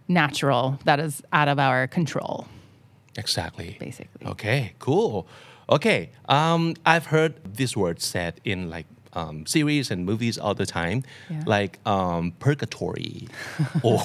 [0.07, 2.46] natural, that is out of our control,
[3.18, 3.76] Exactly.
[3.81, 4.26] basically.
[4.26, 5.26] Okay, cool.
[5.68, 10.64] Okay, um, I've heard this word said in like um, series and movies all the
[10.66, 11.42] time, Yeah.
[11.46, 13.28] like um, purgatory
[13.83, 14.00] or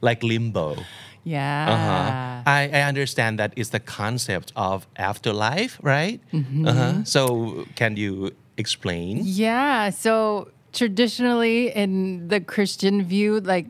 [0.00, 0.76] like limbo.
[1.24, 1.66] Yeah.
[1.74, 2.42] Uh-huh.
[2.50, 6.20] I, I understand that is the concept of afterlife, right?
[6.32, 7.04] Uh-huh.
[7.04, 9.20] So can you explain?
[9.22, 9.90] Yeah.
[9.90, 13.66] So traditionally, in the Christian view, like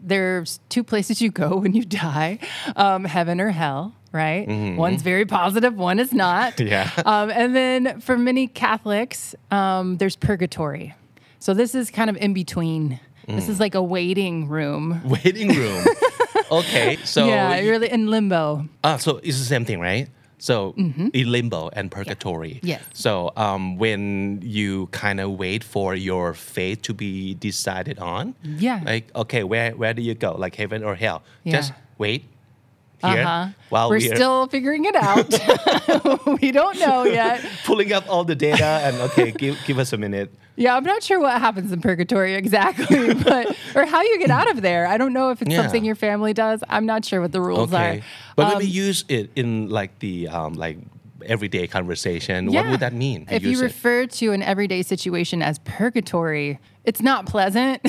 [0.00, 2.38] there's two places you go when you die
[2.76, 4.46] um, heaven or hell, right?
[4.76, 6.60] One's very positive, one is not.
[6.68, 6.90] Yeah.
[7.06, 10.94] Um, and then for many Catholics, um, there's purgatory.
[11.38, 13.00] So this is kind of in between.
[13.26, 15.02] This is like a waiting room.
[15.24, 15.84] Waiting room.
[16.50, 18.66] okay, so yeah, you're really in limbo.
[18.82, 20.08] Ah, so it's the same thing, right?
[20.38, 22.54] So in limbo and purgatory.
[22.54, 22.66] Mm-hmm.
[22.66, 22.82] Yes.
[22.92, 28.34] So um, when you kind of wait for your fate to be decided on.
[28.42, 28.80] Yeah.
[28.84, 30.32] Like okay, where where do you go?
[30.32, 31.22] Like heaven or hell?
[31.44, 31.56] Yeah.
[31.56, 32.24] Just wait
[33.00, 33.48] here Uh-huh.
[33.68, 35.28] while We're we still figuring it out.
[36.42, 37.44] we don't know yet.
[37.64, 40.32] pulling up all the data and okay, give give us a minute.
[40.56, 44.50] Yeah, I'm not sure what happens in purgatory exactly, but or how you get out
[44.50, 44.86] of there.
[44.88, 45.62] I don't know if it's Yeah.
[45.62, 46.64] something your family does.
[46.68, 47.98] I'm not sure what the rules Okay.
[47.98, 48.02] are.
[48.34, 50.78] But Um, when we use it in like the um, like
[51.24, 53.26] everyday conversation, what would that mean?
[53.30, 53.62] If you it?
[53.62, 57.80] refer to an everyday situation as purgatory, it's not pleasant.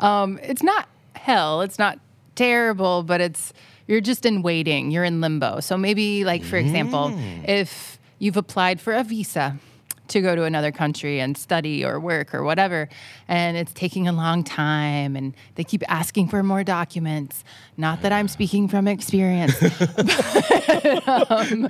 [0.00, 1.62] um, it's not hell.
[1.62, 1.98] It's not
[2.34, 3.52] terrible, but it's
[3.90, 4.90] you're just in waiting.
[4.92, 5.60] You're in limbo.
[5.60, 7.48] So maybe, like for example, Mm.
[7.48, 9.56] if you've applied for a visa
[10.08, 12.88] to go to another country and study or work or whatever,
[13.28, 17.44] and it's taking a long time, and they keep asking for more documents.
[17.76, 19.54] Not that I'm speaking from experience,
[21.06, 21.68] um,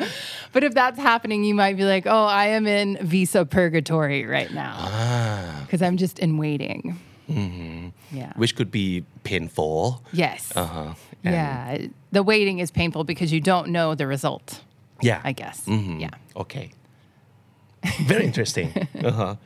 [0.53, 4.53] but if that's happening, you might be like, oh, I am in visa purgatory right
[4.53, 5.61] now Ah.
[5.67, 6.99] because I'm just in waiting.
[7.31, 7.89] Mm-hmm.
[8.13, 8.33] Yeah.
[8.35, 10.03] which could be painful.
[10.13, 10.51] yes.
[10.57, 10.81] Uh-huh.
[10.81, 11.87] And- Yeah.
[12.13, 14.61] The waiting is painful because you don't know the result,
[15.03, 15.21] Yeah.
[15.25, 15.65] I guess.
[15.67, 16.01] Mhm.
[16.01, 16.11] Yeah.
[16.37, 16.71] Okay.
[18.03, 18.73] Very interesting.
[19.05, 19.37] uh-huh.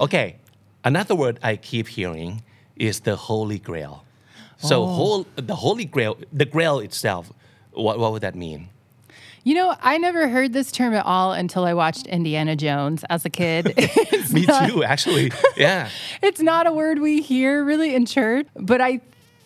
[0.00, 0.36] Okay.
[0.84, 2.42] Another word I keep hearing
[2.76, 4.04] is the Holy Grail.
[4.56, 4.86] So Oh.
[4.86, 7.32] whole the Holy Grail, the Grail itself,
[7.72, 8.68] what, what would that mean?
[9.44, 13.24] You know, I never heard this term at all until I watched Indiana Jones as
[13.24, 13.74] a kid.
[14.32, 15.32] Me not- too, actually.
[15.56, 15.88] Yeah.
[16.22, 19.00] It's not a word we hear really in church, but I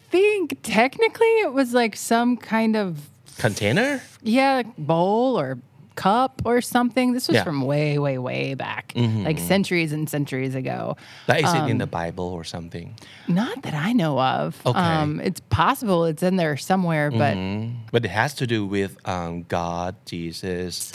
[0.10, 4.02] think technically it was like some kind of Container?
[4.22, 5.58] yeah bowl or
[5.96, 7.08] cup or something.
[7.14, 7.44] This was Yeah.
[7.44, 8.86] from way, way, way back,
[9.28, 10.96] like centuries and centuries ago.
[11.28, 12.88] Like is it Um, in the Bible or something?
[13.28, 14.48] Not that I know of.
[14.66, 14.80] Okay.
[14.80, 17.74] Um, it's possible it's in there somewhere, but Mm.
[17.94, 20.94] But it has to do with um, God, Jesus.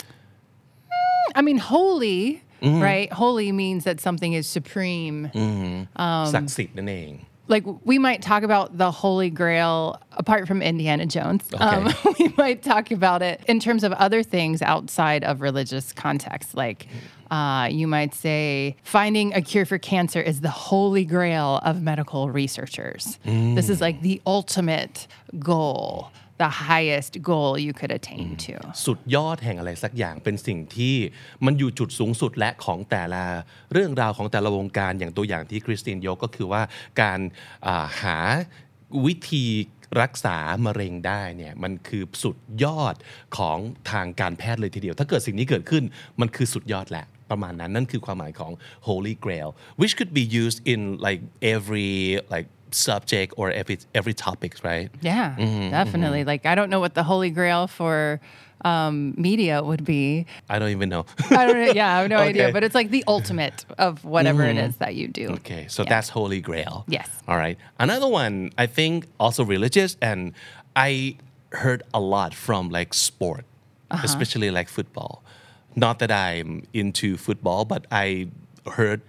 [1.35, 2.81] I mean, holy, Mm-hmm.
[2.81, 3.09] right?
[3.13, 5.17] Holy means that something is supreme.
[5.33, 5.87] Mm.
[6.33, 7.11] ศักดิ์สิทธิ์นั่นเอง
[7.52, 11.44] like we might talk about the Holy Grail apart from Indiana Jones.
[11.58, 16.54] Um, we might talk about it in terms of other things outside of religious context.
[16.54, 16.88] Like
[17.30, 22.30] uh, you might say finding a cure for cancer is the holy grail of medical
[22.30, 23.18] researchers.
[23.54, 25.06] This is like the ultimate
[25.38, 26.10] goal,
[26.44, 28.54] the highest goal you could attain to.
[28.86, 30.96] สุดยอดแห่งอะไรสักอย่างเป็นสิ่งที่
[31.44, 33.22] มันอยู่จุดสูงสุดและของแต่ละ
[33.72, 36.62] เรื่องราวของแต่ละวงการอย่างตัวอย่างที่คริสตินยกก็คือว่า
[37.00, 37.20] การ
[37.66, 38.18] อ่าหา
[39.04, 39.46] วิธี
[40.02, 42.94] รักษามะเร็งได้เนี่ยมันคือสุดยอด
[43.36, 43.58] ของ
[43.90, 45.84] ทางการแพทย์เลยทีเดียว ถ้าเกิดสิ่งนี้เกิดขึ้น
[46.20, 48.52] มันคือสุดยอดแหละประมาณนั้นนั่นคือความหมายของ
[48.88, 49.50] holy grail
[49.80, 51.20] which could be used in like
[51.54, 51.94] every
[52.34, 55.34] like subject or every every topics right Yeah,
[55.70, 56.24] definitely.
[56.24, 58.20] Like, I don't know what the holy grail for
[58.64, 60.26] um, media would be.
[60.48, 61.74] I don't even know I don't.
[61.74, 62.52] Yeah, I have no idea.
[62.52, 65.28] But it's like the ultimate of whatever it is that you do.
[65.42, 65.88] Okay, so Yeah.
[65.88, 66.84] that's Holy Grail.
[66.88, 67.08] Yes.
[67.26, 67.58] All right.
[67.80, 70.32] Another one, I think also religious, and
[70.76, 71.16] I
[71.50, 73.44] heard a lot from like sport,
[73.90, 74.02] Uh-huh.
[74.04, 75.22] especially like football.
[75.74, 78.28] Not that I'm into football, but I
[78.78, 79.00] heard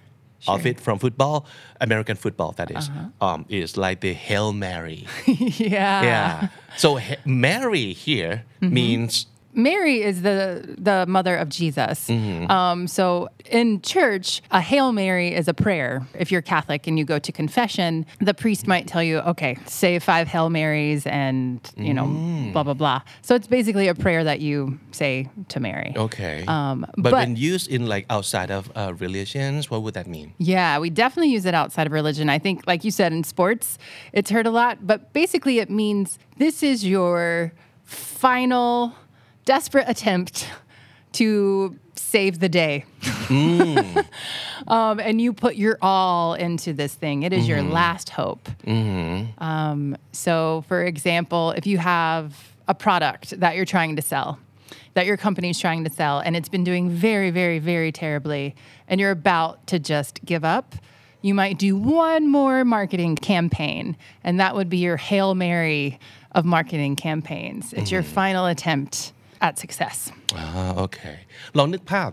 [0.48, 1.46] of it from football,
[1.82, 2.90] American football, that is.
[2.90, 3.26] Uh-huh.
[3.28, 5.08] Um, is like the Hail Mary.
[5.28, 6.04] yeah.
[6.04, 6.48] yeah.
[6.78, 8.74] So Mary here Mm-hmm.
[8.74, 12.10] means Mary is the the mother of Jesus.
[12.10, 16.06] Um, so in church, a Hail Mary is a prayer.
[16.18, 20.00] If you're Catholic and you go to confession, the priest might tell you, okay, say
[20.00, 22.08] five Hail Marys and you know,
[22.54, 23.02] blah blah blah.
[23.22, 25.94] So it's basically a prayer that you say to Mary.
[25.96, 26.44] okay.
[26.48, 30.34] Um, but, but- when used in like outside of uh, religions, what would that mean?
[30.38, 32.30] Yeah, we definitely use it outside of religion.
[32.30, 33.78] I think, like you said, in sports,
[34.14, 38.94] it's heard a lot, but basically it means this is your final
[39.46, 40.50] desperate attempt
[41.14, 42.86] to save the day.
[44.68, 47.24] um, and you put your all into this thing.
[47.24, 48.50] It is your last hope.
[49.38, 54.40] Um, so, for example, if you have a product that you're trying to sell,
[54.94, 58.56] that your company's trying to sell, and it's been doing very, very, very terribly,
[58.88, 60.76] and you're about to just give up,
[61.22, 66.00] you might do one more marketing campaign, and that would be your Hail Mary
[66.34, 67.74] of marketing campaigns.
[67.74, 69.14] It's your final attempt
[69.48, 69.98] at success.
[70.38, 71.00] อ่าโอเค
[71.58, 72.10] ลองนึกภาพ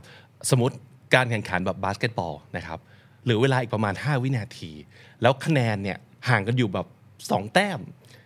[0.50, 0.76] สมมติ
[1.14, 2.78] การแข่งขันแบบบาสเกตบอลนะครับ
[3.24, 4.70] หรือเวลาอีกประมาณ 5 วินาที
[5.22, 6.86] แล้วคะแนนเนี่ยห่างกันอยู่แบบ
[7.20, 7.80] 2 แต้ม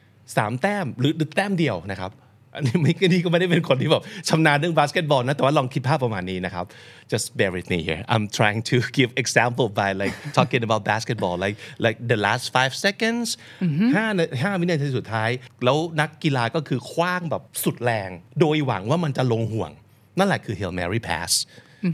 [0.07, 2.11] 3 แต้มหรือหรือแต้มเดียวนะครับ
[2.55, 6.65] อันนี้ไม่นี่ก็ไม่ได้เป็นคนที่แบบชำนาญเรื่องบาสเกตบอลนะแต่ว่าลองคิดภาพประมาณนี้นะครับ
[7.13, 11.35] just bear with me here I'm trying to give example by like talking about basketball
[11.45, 13.27] like like the last five seconds
[13.95, 15.31] ห้านาห้าวินาทีสุดท้าย
[15.65, 19.71] แล้วนักกีฬาก็คือคว้างแบบสุดแรง โดยหวังว่ามันจะลงห่วง
[20.19, 21.33] นั่นแหละคือ Hail Mary pass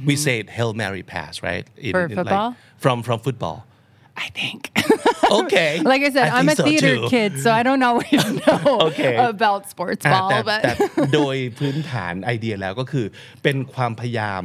[0.08, 2.48] we say it Hail Mary pass right In- For in, like, football?
[2.82, 3.58] from from football
[4.24, 4.60] I think.
[5.40, 7.08] okay like I said, I I'm a think so theater too.
[7.14, 9.14] kid, so I don't always know Okay.
[9.34, 10.72] about sports อะ ball, แต่ but แต่
[11.14, 13.06] โดยพื้นฐานไอเดียแล้วก็คือ
[13.42, 14.42] เป็นความพยายาม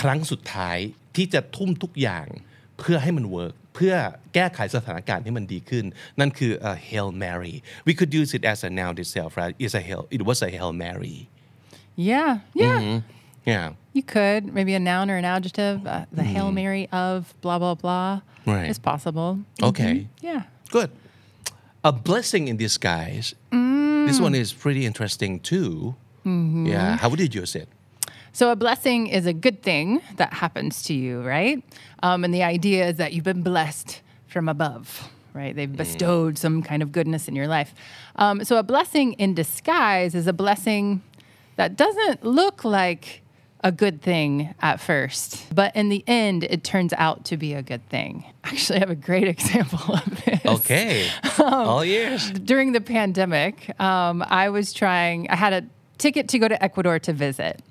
[0.00, 0.78] ครั้งสุดท้าย
[1.16, 2.26] ที่จะทุ่มทุกอย่าง
[2.78, 3.94] เพื่อให้มันเวิร์กเพื่อ
[4.34, 5.84] แก้ไขสถานการณ์ให้มันดีขึ้น
[6.20, 7.54] นั่นคือ a hail mary
[7.86, 10.50] we could use it as a noun itself right it's a hail it was a
[10.56, 11.16] hail mary
[12.10, 12.30] yeah,
[12.62, 12.78] yeah.
[13.46, 15.86] Yeah You could maybe a noun or an adjective.
[15.86, 18.68] Uh, the Hail Mary of blah blah blah Right.
[18.70, 19.38] is possible.
[19.62, 20.42] okay Yeah.
[20.70, 20.90] good
[21.84, 27.54] a blessing in disguise this one is pretty interesting too yeah how would you use
[27.54, 27.68] it
[28.32, 31.62] So a blessing is a good thing that happens to you, right?
[32.02, 35.54] Um, and the idea is that you've been blessed from above, right?
[35.54, 37.70] They've bestowed some kind of goodness in your life.
[38.16, 41.02] Um, so a blessing in disguise is a blessing
[41.54, 43.22] that doesn't look like
[43.64, 47.62] a good thing at first, but in the end, it turns out to be a
[47.62, 48.24] good thing.
[48.44, 50.44] Actually, I have a great example of this.
[50.44, 55.66] okay all ears during the pandemic, um, I was trying, I had a
[55.98, 57.62] ticket to go to Ecuador to visit.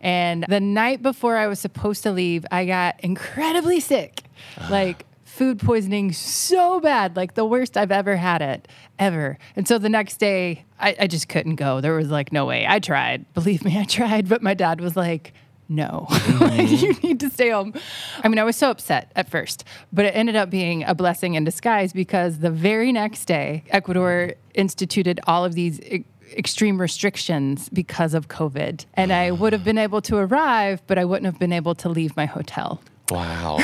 [0.00, 4.22] And the night before I was supposed to leave, I got incredibly sick.
[4.70, 5.04] Like
[5.36, 8.66] food poisoning so bad, like the worst I've ever had it,
[8.98, 9.36] ever.
[9.54, 11.82] And so the next day, I, I just couldn't go.
[11.82, 12.66] There was like no way.
[12.66, 13.30] I tried.
[13.34, 14.28] Believe me, I tried.
[14.28, 15.34] But my dad was like,
[15.68, 16.06] no,
[16.40, 17.74] like, you need to stay home.
[18.22, 21.34] I mean, I was so upset at first, but it ended up being a blessing
[21.34, 26.04] in disguise because the very next day, Ecuador instituted all of these e-
[26.36, 28.86] extreme restrictions because of COVID.
[28.94, 31.88] And I would have been able to arrive, but I wouldn't have been able to
[31.88, 32.80] leave my hotel.
[33.15, 33.57] wow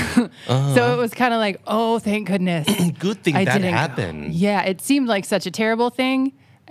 [0.76, 2.66] So it was kind of like, oh, thank goodness.
[3.08, 3.78] good thing I that didn't go.
[3.86, 6.20] happened Yeah, it seemed like such a terrible thing.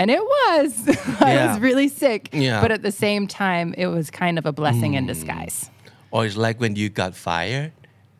[0.00, 0.68] And it was.
[1.28, 1.46] I Yeah.
[1.46, 2.20] was really sick.
[2.32, 2.56] Yeah.
[2.56, 2.62] Hmm.
[2.62, 5.56] But at the same time, it was kind of a blessing in disguise.
[6.14, 7.72] Or it's like when you got fired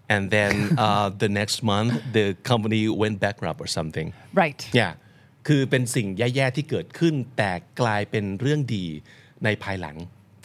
[0.09, 0.52] and then
[0.87, 4.09] uh, the next month the company went bankrupt or something
[4.42, 4.61] Right.
[4.81, 4.92] yeah
[5.46, 8.87] คือเป็นสิ่งแย่ๆที่เกิดขึ้น แต่กลายเป็นเรื่องดี
[9.44, 9.96] ในภายหลัง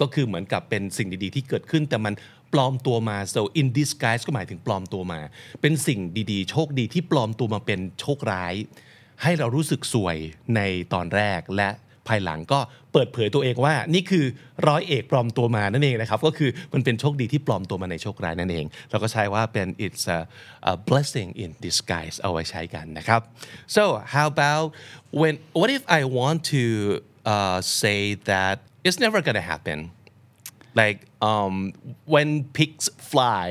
[0.01, 2.13] ก็คือเหมือนกับเป็นสิ่งดีๆที่เกิดขึ้น แต่มัน
[2.52, 5.20] ปลอมตัวมา so in disguise ก็หมายถึงปลอมตัวมา
[5.60, 6.00] เป็นสิ่ง
[6.32, 8.54] ดีๆ โชคดีที่ปลอมตัวมาเป็นโชคร้าย
[9.22, 10.16] ให้เรารู้สึกสวย
[10.56, 10.60] ใน
[10.92, 11.70] ตอนแรกและ
[12.08, 12.60] ภายหลังก็
[12.92, 14.24] เปิดเผยตัวเองว่า นี่คือ
[14.68, 20.18] ร้อยเอกปลอมตัวมานั่นเองนะครับ ก็คือมันเป็นโชคดีที่ปลอมตัวมาในโชคร้ายนั่นเอง เราก็ใช้ว่าเป็น it's a,
[20.70, 23.20] a blessing in disguise เอาไว้ใช้กันนะครับ
[23.76, 23.82] so
[24.14, 24.66] how about
[25.20, 26.64] when what if I want to
[27.32, 28.56] uh, say that
[28.86, 29.78] it's never gonna happen
[30.81, 30.99] like
[31.31, 31.55] um
[32.13, 33.45] when pigs fly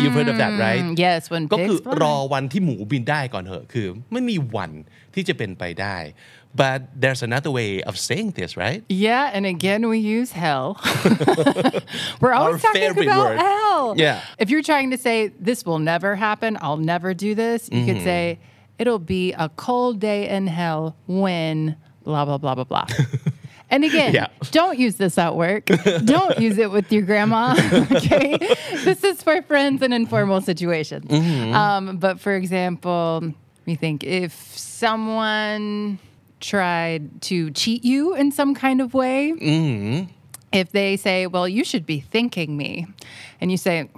[0.00, 1.94] you've heard of that right Yes, when ก็คือ pigs fly.
[2.02, 4.70] รอวันที่หมูบินได้ก่อนเถอะคือไม่มีวัน
[5.14, 5.98] ที่จะเป็นไปได้
[6.62, 10.66] but there's another way of saying this right Yeah, and again we use hell.
[12.20, 13.38] We're always Our talking favorite about word.
[13.46, 13.94] hell.
[14.04, 14.20] Yeah.
[14.42, 15.16] If you're trying to say
[15.48, 18.04] this will never happen, I'll never do this, you could Mm-hmm.
[18.12, 18.22] say
[18.80, 20.82] it'll be a cold day in hell
[21.24, 22.86] when blah blah blah blah blah.
[23.71, 24.27] And again, Yeah.
[24.51, 25.65] don't use this at work.
[26.05, 27.55] don't use it with your grandma.
[27.91, 28.37] Okay,
[28.83, 31.05] this is for friends and informal situations.
[31.05, 31.53] Mm-hmm.
[31.55, 33.33] Um, but for example,
[33.65, 35.99] we think if someone
[36.41, 39.31] tried to cheat you in some kind of way,
[40.51, 42.87] if they say, "Well, you should be thanking me,"
[43.39, 43.89] and you say,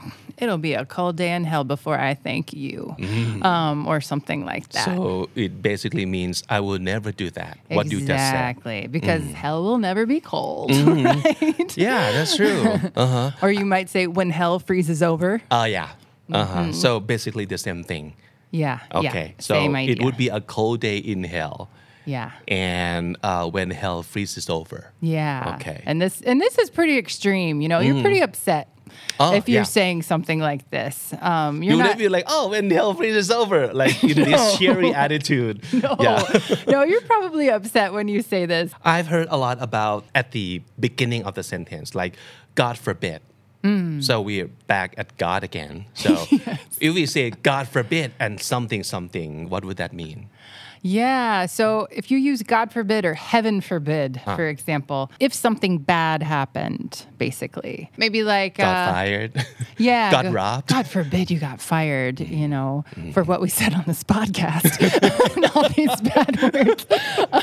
[0.43, 2.95] "It'll be a cold day in hell before I thank you,"
[3.41, 4.85] um, or something like that.
[4.85, 8.49] so it basically means I will never do that what you just said Mm.
[8.53, 11.05] Exactly, because hell will never be cold, Mm-hmm.
[11.59, 11.77] right?
[11.77, 12.61] yeah that's true
[12.95, 15.41] uh-huh Or you might say, when hell freezes over.
[15.51, 15.89] uh, yeah
[16.31, 18.13] uh-huh so basically the same thing
[18.51, 18.79] Yeah.
[18.93, 19.95] okay yeah, so same idea.
[19.95, 21.69] it would be a cold day in hell
[22.05, 22.31] Yeah.
[22.47, 25.55] and uh, when hell freezes over Yeah.
[25.55, 25.79] Okay.
[25.85, 27.61] And this and this is pretty extreme.
[27.63, 28.67] You know, you're pretty upset
[29.19, 29.63] Oh, if you're yeah.
[29.63, 31.13] saying something like this.
[31.21, 31.97] Um, you you're would not.
[31.97, 35.95] be like oh when the hell freezes over like you know this cheery attitude no,
[35.99, 36.23] yeah
[36.67, 38.73] no, you're probably upset when you say this.
[38.83, 42.15] I've heard a lot about at the beginning of the sentence, like
[42.55, 43.21] God forbid.
[43.63, 44.03] Mm.
[44.03, 45.85] So we're back at God again.
[45.93, 46.27] So
[46.81, 50.29] if we say God forbid and something something, what would that mean?
[50.85, 51.45] Yeah.
[51.45, 57.05] So if you use God forbid or heaven forbid, for example, if something bad happened,
[57.17, 59.45] basically, maybe like Got uh, fired.
[59.77, 60.11] Yeah.
[60.11, 60.67] Got go- robbed.
[60.67, 64.77] God forbid you got fired, you know, for what we said on this podcast
[65.35, 66.85] and all these bad words.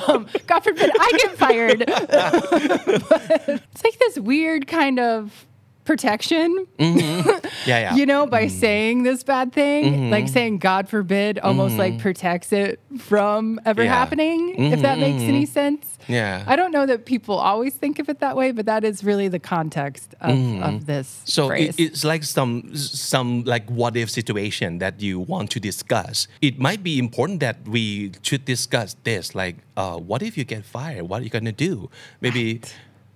[0.06, 1.84] Um, God forbid I get fired.
[3.10, 5.46] But it's like this weird kind of
[5.84, 7.28] protection, mm-hmm.
[7.66, 7.94] yeah, yeah.
[7.94, 8.58] you know, by mm-hmm.
[8.58, 10.32] saying this bad thing, like mm-hmm.
[10.32, 13.94] saying God forbid almost like protects it from ever Yeah.
[13.94, 15.98] happening, if that makes any sense.
[16.08, 16.44] Yeah.
[16.46, 19.28] I don't know that people always think of it that way, but that is really
[19.28, 21.76] the context of, of this so phrase.
[21.78, 26.28] it, it's like some some like what if situation that you want to discuss.
[26.40, 29.34] It might be important that we should discuss this.
[29.34, 31.08] Like, uh, what if you get fired?
[31.08, 31.90] What are you gonna do?
[32.20, 32.60] Maybe.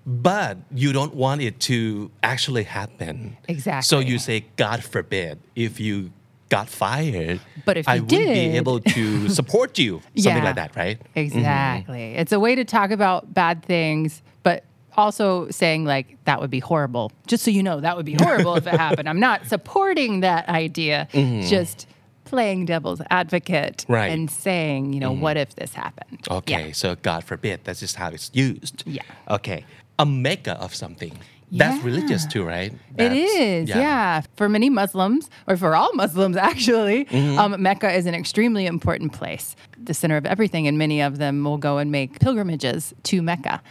[0.06, 3.36] But you don't want it to actually happen.
[3.48, 3.82] Exactly.
[3.86, 6.10] So you say, God forbid, if you
[6.50, 10.02] got fired, But if I you wouldn't be able to support you.
[10.16, 10.44] Something Yeah.
[10.44, 11.00] like that, right?
[11.14, 11.98] Exactly.
[11.98, 12.18] Mm-hmm.
[12.20, 14.62] It's a way to talk about bad things, but
[14.96, 17.10] also saying like that would be horrible.
[17.26, 19.08] Just so you know, that would be horrible if it happened.
[19.08, 21.08] I'm not supporting that idea.
[21.12, 21.48] Mm-hmm.
[21.48, 21.86] Just
[22.24, 24.08] playing devil's advocate Right.
[24.12, 25.20] and saying, you know, mm-hmm.
[25.22, 26.26] what if this happened?
[26.30, 26.72] Okay, Yeah.
[26.72, 28.82] so God forbid, that's just how it's used.
[28.86, 29.02] Yeah.
[29.28, 29.64] Okay,
[29.98, 31.12] a mecca of something.
[31.52, 31.84] That's Yeah.
[31.84, 32.72] religious too, right?
[32.72, 34.22] It That's- is, yeah.
[34.34, 37.38] For many Muslims, or for all Muslims actually, Mm-hmm.
[37.38, 41.44] um, Mecca is an extremely important place, the center of everything, and many of them
[41.44, 43.62] will go and make pilgrimages to Mecca.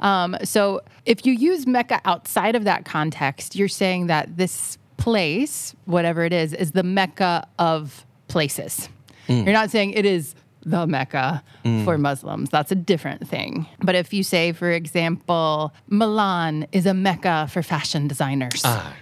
[0.00, 5.74] Um, so if you use Mecca outside of that context, you're saying that this place,
[5.86, 8.90] whatever it is, is the Mecca of places.
[9.28, 9.44] Mm.
[9.44, 11.42] You're not saying it is the Mecca
[11.84, 12.50] for Muslims.
[12.50, 13.66] That's a different thing.
[13.82, 18.94] But if you say, for example, Milan is a Mecca for fashion designers, Ah,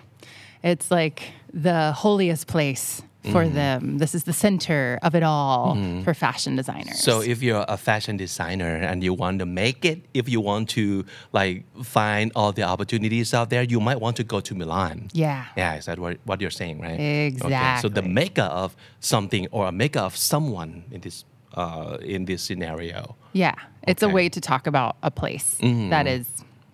[0.63, 3.53] it's like the holiest place for Mm.
[3.55, 3.99] them.
[3.99, 7.01] This is the center of it all for fashion designers.
[7.03, 10.69] so if you're a fashion designer and you want to make it, if you want
[10.71, 15.11] to like find all the opportunities out there, you might want to go to Milan.
[15.13, 15.45] yeah.
[15.57, 16.95] Yeah, is that what, what you're saying, right?
[16.95, 17.35] Okay,
[17.83, 18.13] so the Exactly.
[18.13, 23.17] mecca of something or a mecca of someone in this uh, in this scenario.
[23.33, 23.55] Yeah.
[23.87, 26.29] It's a way to talk about a place that is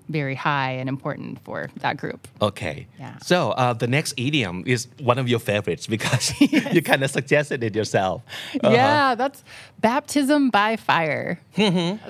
[0.09, 2.29] very high and important for that group.
[2.43, 2.87] Okay.
[2.99, 3.19] Yeah.
[3.19, 7.63] So uh, the next idiom is one of your favorites because you kind of suggested
[7.63, 8.23] it yourself.
[8.63, 8.73] Uh-huh.
[8.73, 9.45] Yeah, that's
[9.81, 11.41] baptism by fire.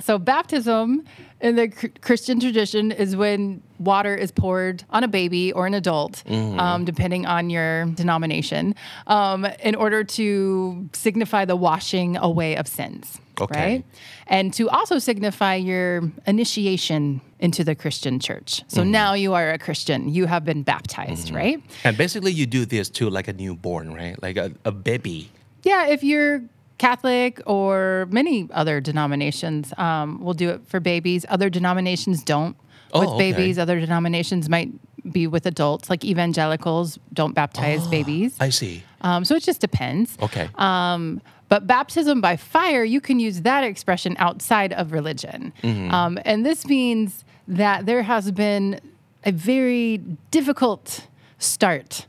[0.00, 1.04] so, baptism
[1.40, 5.74] in the Chr- Christian tradition is when water is poured on a baby or an
[5.74, 8.74] adult, um, depending on your denomination,
[9.06, 13.20] um, in order to signify the washing away of sins.
[13.40, 13.60] Okay.
[13.60, 13.84] Right?
[14.26, 18.62] And to also signify your initiation into the Christian church.
[18.68, 20.08] So now you are a Christian.
[20.08, 21.62] You have been baptized, right?
[21.84, 24.20] And basically, you do this to like a newborn, right?
[24.22, 25.30] Like a, a baby.
[25.62, 26.42] Yeah, if you're
[26.78, 31.24] Catholic or many other denominations um, will do it for babies.
[31.28, 32.56] Other denominations don't
[32.94, 33.32] Oh, with okay.
[33.32, 33.58] babies.
[33.58, 34.70] Other denominations might
[35.10, 38.36] be with adults, like evangelicals don't baptize babies.
[38.40, 38.84] I see.
[39.04, 40.16] Um, so it just depends.
[40.20, 40.48] Okay.
[40.56, 45.52] Um, but baptism by fire, you can use that expression outside of religion.
[45.62, 48.80] Um, and this means that there has been
[49.24, 49.98] a very
[50.30, 51.06] difficult
[51.38, 52.06] start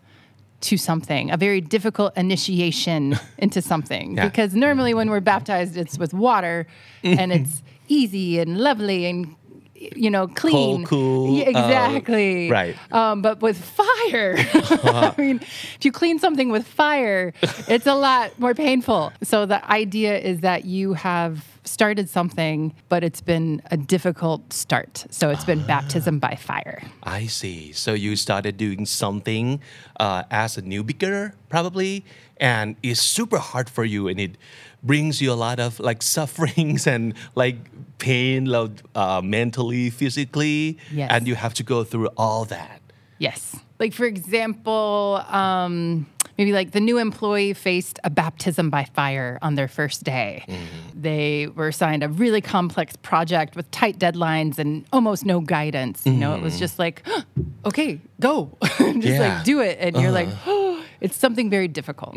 [0.62, 4.16] to something, a very difficult initiation into something.
[4.16, 4.28] Yeah.
[4.28, 6.66] Because normally when we're baptized, it's with water
[7.04, 9.36] and it's easy and lovely and
[9.96, 12.76] you know clean cool, Yeah, uh, exactly right.
[12.92, 14.36] um, but with fire,
[14.94, 15.40] I mean,
[15.78, 17.34] if you clean something with fire,
[17.68, 19.12] it's a lot more painful.
[19.24, 25.06] So the idea is that you have started something, but it's been a difficult start.
[25.10, 26.84] So it's been baptism by fire.
[27.04, 27.72] I see.
[27.72, 29.62] So you started doing something
[30.00, 32.06] uh, as a new beginner, probably,
[32.38, 34.38] and it's super hard for you, and it
[34.86, 37.58] brings you a lot of like sufferings and like
[37.98, 41.10] pain, like, uh, mentally, physically, Yes.
[41.12, 42.82] and you have to go through all that.
[43.20, 43.56] Yes.
[43.80, 46.06] Like, for example, um,
[46.38, 50.46] maybe like the new employee faced a baptism by fire on their first day.
[50.94, 56.06] They were assigned a really complex project with tight deadlines and almost no guidance.
[56.06, 57.04] You know, it was just like,
[57.66, 58.58] okay, go.
[58.64, 59.36] just Yeah.
[59.38, 59.78] like do it.
[59.80, 60.28] And you're like,
[61.05, 62.13] it's something very difficult.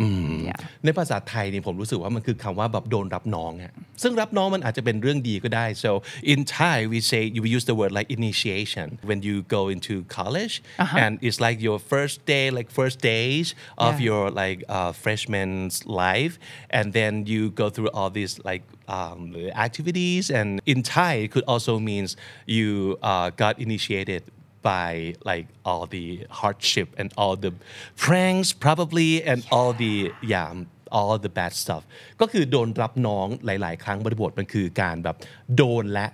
[0.49, 0.59] Yeah.
[0.85, 5.91] ในภาษาไทยนี่ผมรู้สึกว่ามันคือคำว่าแบบโดนรับน้องอะซึ่งรับน้องมันอาจจะเป็นเรื่องดีก็ได้ so
[6.33, 10.55] in Thai we say we use the word like initiation when you go into college
[11.03, 13.47] and it's like your first day like first days
[13.87, 14.07] of Yeah.
[14.09, 16.33] your like uh, freshman's life
[16.77, 18.63] and then you go through all these like
[18.97, 19.19] um,
[19.67, 22.09] activities and in Thai it could also means
[22.57, 22.69] you
[23.11, 24.21] uh, got initiated
[24.68, 24.90] by
[25.30, 26.06] like all the
[26.38, 27.52] hardship and all the
[28.04, 29.94] pranks probably and all the
[30.32, 30.48] yeah
[30.96, 31.82] all the bad stuff
[32.20, 35.16] ก็คือโดนรับน้องหลาย ๆ ครั้งบริบทมันคือการแบบ
[35.56, 36.06] โดนและ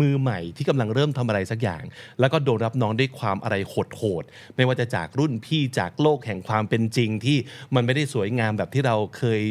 [0.00, 1.82] มือใหม่ที่กำลังเริ่มทำอะไรสักอย่าง
[2.20, 7.38] แล้วก็โดนรับน้องด้วยความอะไรโหดๆไม่ว่าจะจากรุ่นพี่จากโลกแห่งความเป็นจริงที่
[7.74, 9.42] มันไม่ได้สวยงามแบบที่เราเคย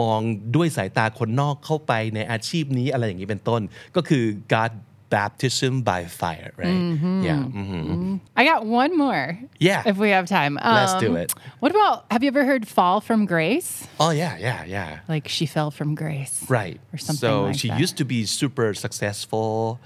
[0.00, 0.20] มอง
[0.56, 3.62] ด้วยสายตาคนนอกเข้าไปในอาชีพนี้อะไรอย่างนี้เป็นต้น
[3.96, 4.72] ก็คือ God
[5.08, 8.20] baptism by fire right yeah mhm.
[8.36, 9.38] I got one more.
[9.58, 9.82] Yeah.
[9.86, 10.58] If we have time.
[10.62, 11.32] Let's do Um, it.
[11.60, 13.86] What about, have you ever heard fall from grace?
[13.98, 15.00] Oh yeah, yeah, yeah.
[15.08, 16.44] Like she fell from grace.
[16.48, 16.80] Right.
[16.92, 17.80] Or something so like she that.
[17.80, 19.78] used to be super successful,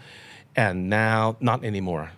[0.56, 2.10] and now not anymore.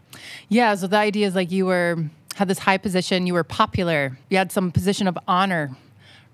[0.49, 2.05] Yeah, so the idea is like you were
[2.37, 5.77] had this high position, you were popular, you had some position of honor,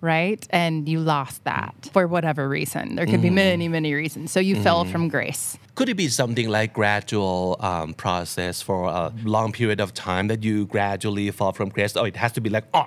[0.00, 0.46] right?
[0.50, 2.94] And you lost that for whatever reason.
[2.96, 3.72] There could be many, mm.
[3.72, 4.30] many reasons.
[4.32, 4.92] So you fell mm.
[4.92, 5.58] from grace.
[5.74, 10.42] Could it be something like gradual um, process for a long period of time that
[10.42, 11.96] you gradually fall from grace?
[11.96, 12.86] Oh, it has to be like, oh,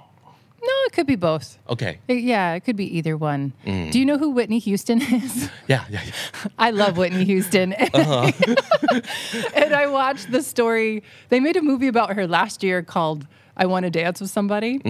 [0.62, 1.57] No, it could be both.
[1.70, 3.53] okay, It- yeah, it could be either one.
[3.66, 3.91] Mm.
[3.91, 5.49] Do you know who Whitney Houston is?
[5.68, 6.12] yeah, yeah, yeah.
[6.57, 7.74] I love Whitney Houston.
[7.93, 8.32] Uh-huh.
[9.55, 11.03] and I watched the story.
[11.30, 14.82] They made a movie about her last year called I Want to Dance with Somebody.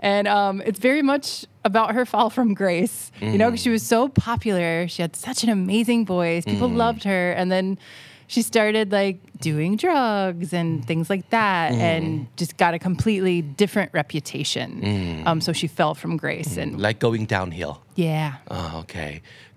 [0.00, 2.97] And um, it's very much about her fall from grace.
[3.33, 3.99] You know, 'cause she was so
[4.29, 4.87] popular.
[4.93, 6.41] She had such an amazing voice.
[6.51, 7.23] People loved her.
[7.39, 7.67] And then
[8.33, 9.17] she started like
[9.49, 12.03] doing drugs and things like that and
[12.41, 14.69] just got a completely different reputation.
[15.27, 16.51] Um, so she fell from grace.
[16.61, 17.73] And like going downhill.
[18.07, 18.29] yeah.
[18.51, 18.95] อ่าโอเค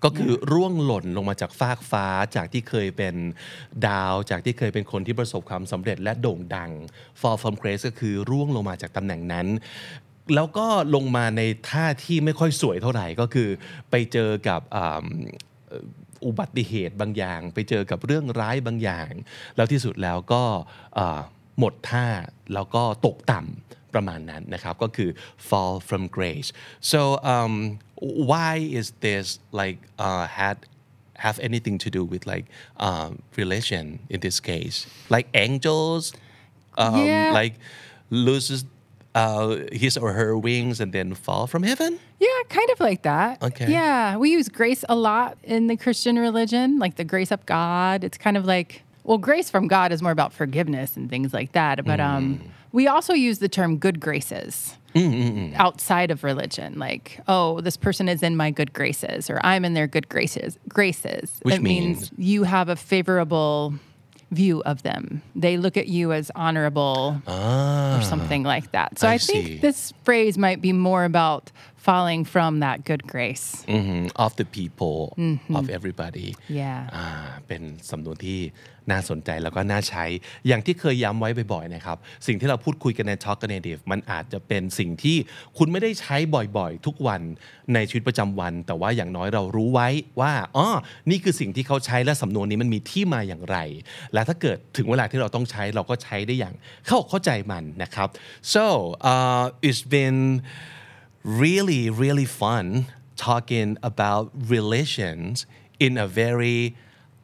[0.03, 3.15] ก็คือร่วงหล่นลงมาจากฟากฟ้าจากที่เคยเป็น
[3.87, 6.71] ดาว จากที่เคยเป็นคนที่ประสบความสำเร็จและโด่งดัง
[7.21, 9.47] fall from grace ก็คือร่วงลงมาจากตำแหน่งนั้น
[10.34, 13.48] แล้วก็ลงมาในท่าที่ไม่ค่อยสวยเท่าไหร่ก็คือ
[13.90, 15.06] ไปเจอกับอ่า
[15.68, 15.84] เอ่อ
[16.26, 19.10] อุบัติเหตุบางอย่าง ไปเจอกับเรื่องร้ายบางอย่าง
[19.56, 20.42] แล้วที่สุดแล้วก็
[20.98, 21.20] อ่า
[21.58, 22.06] หมดท่า
[22.54, 25.10] แล้วก็ตกต่ำประมาณนั้นนะครับก็คือ
[25.48, 26.48] fall from grace
[26.92, 27.00] so
[27.34, 27.54] um,
[28.30, 29.26] why is this
[29.60, 30.56] like uh, had
[31.24, 32.46] have anything to do with like
[32.88, 33.10] um,
[33.40, 34.76] religion in this case
[35.14, 36.04] like angels
[36.84, 37.30] um, Yeah.
[37.38, 37.54] like
[38.28, 38.60] loses
[39.14, 43.42] uh, his or her wings and then fall from heaven Yeah, kind of like that.
[43.42, 43.70] Okay.
[43.70, 48.04] Yeah, we use grace a lot in the Christian religion, like the grace of God.
[48.04, 51.52] It's kind of like well, grace from God is more about forgiveness and things like
[51.52, 51.84] that.
[51.84, 52.40] But um,
[52.70, 54.76] we also use the term good graces
[55.56, 56.78] outside of religion.
[56.78, 60.58] Like, oh, this person is in my good graces, or I'm in their good graces.
[60.68, 61.40] Graces.
[61.42, 63.74] Which it means you have a favorable
[64.32, 65.22] view of them.
[65.36, 68.98] They look at you as honorable Ah, or something like that.
[68.98, 71.52] So I I, think this phrase might be more about
[71.86, 73.46] falling from that good grace.
[73.78, 74.98] mhm, of the people
[75.58, 76.28] of everybody
[76.60, 76.80] Yeah.
[76.96, 77.08] อ่า
[77.46, 78.40] เป็นสำนวนที่
[78.90, 80.04] น่าสนใจแล้วก็น่าใช้
[80.46, 85.16] อย่างที่เคยย้ำไว้บ่อยๆนะครับ สิ่งที่เราพูดคุยกันใน Talk Native มันอาจจะเป็นสิ่งที่
[85.58, 87.22] คุณไม่ได้ใช้บ่อยๆ ทุกวัน
[87.74, 89.88] ในชีวิตประจำวัน แต่ว่าอย่างน้อยเรารู้ไว้
[90.20, 90.66] ว่าอ๋อ
[91.10, 93.58] นี่คือสิ่งที่เขาใช้และสำนวนนี้มันมีที่มาอย่างไร
[94.12, 96.54] และถ้าเกิดถึงเวลาที่เราต้องใช้เราก็ใช้ได้อย่าง
[96.86, 98.08] เข้าอกเข้าใจมันนะครับ
[98.54, 98.64] so
[99.12, 100.18] uh, it's been
[101.24, 105.46] really, really fun talking about relations
[105.78, 106.76] in a very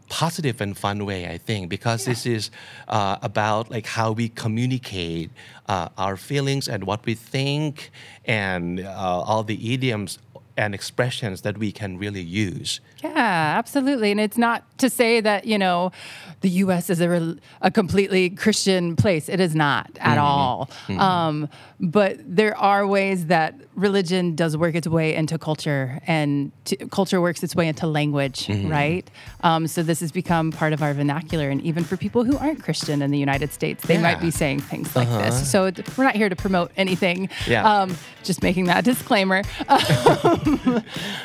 [0.09, 2.51] positive and fun way, I think, because this is
[2.89, 5.31] uh, about like how we communicate
[5.69, 7.91] uh, our feelings and what we think
[8.25, 10.19] and uh, all the idioms
[10.57, 12.81] and expressions that we can really use.
[13.03, 14.11] Yeah, absolutely.
[14.11, 15.93] And it's not to say that, you know,
[16.41, 19.29] the US is a, a completely Christian place.
[19.29, 20.71] It is not at all.
[20.89, 21.49] Um,
[21.81, 27.21] but there are ways that religion does work its way into culture and to, culture
[27.21, 29.09] works its way into language, right?
[29.43, 31.49] Um, so this has become part of our vernacular.
[31.49, 34.61] And even for people who aren't Christian in the United States, they might be saying
[34.61, 35.51] things like this.
[35.51, 37.29] So we're not here to promote anything.
[37.47, 37.81] Yeah.
[37.81, 39.43] Um, just making that disclaimer.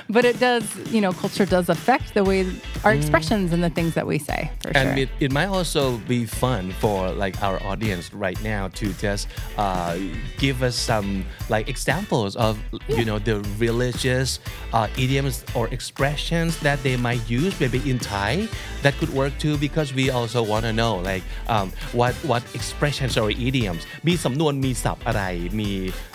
[0.10, 2.47] but it does, you know, culture does affect the way
[2.85, 4.99] our expressions and the things that we say for and sure.
[4.99, 9.97] it, it might also be fun for like our audience right now to just uh,
[10.39, 14.41] give us some like examples of you know the religious
[14.73, 18.49] uh, idioms or expressions that they might use maybe in Thai
[18.83, 23.17] that could work too because we also want to know like um, what what expressions
[23.17, 25.23] or idioms มีสำนวนมีศัพท์อะไร
[25.61, 25.71] มี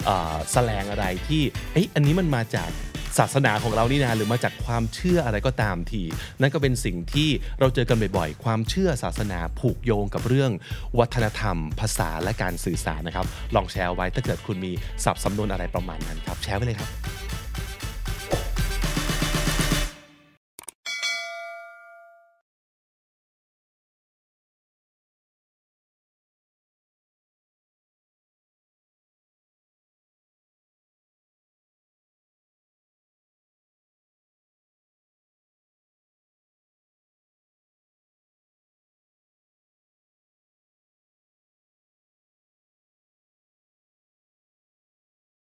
[0.06, 1.42] เอ่อแสลงอะไรที่
[1.74, 2.70] เอ้ยอันนี้มันมาจาก
[3.20, 6.03] ศาสนาของเรานี่นะหรือมาจากความเชื่ออะไร uh, ก็ตามที
[6.41, 7.29] นั่นก็เป็นสิ่งที่
[7.61, 10.51] เราเจอกันบ่อยๆ ความเชื่อศาสนาผูกโยงกับเรื่อง
[10.99, 14.73] วัฒนธรรม ภาษาและการสื่อสารนะครับ ลองแชร์ไว้ถ้าเกิดคุณมี
[15.05, 17.28] ศัพท์สำนวนอะไรประมาณนั้นครับ แชร์ไปเลยครับ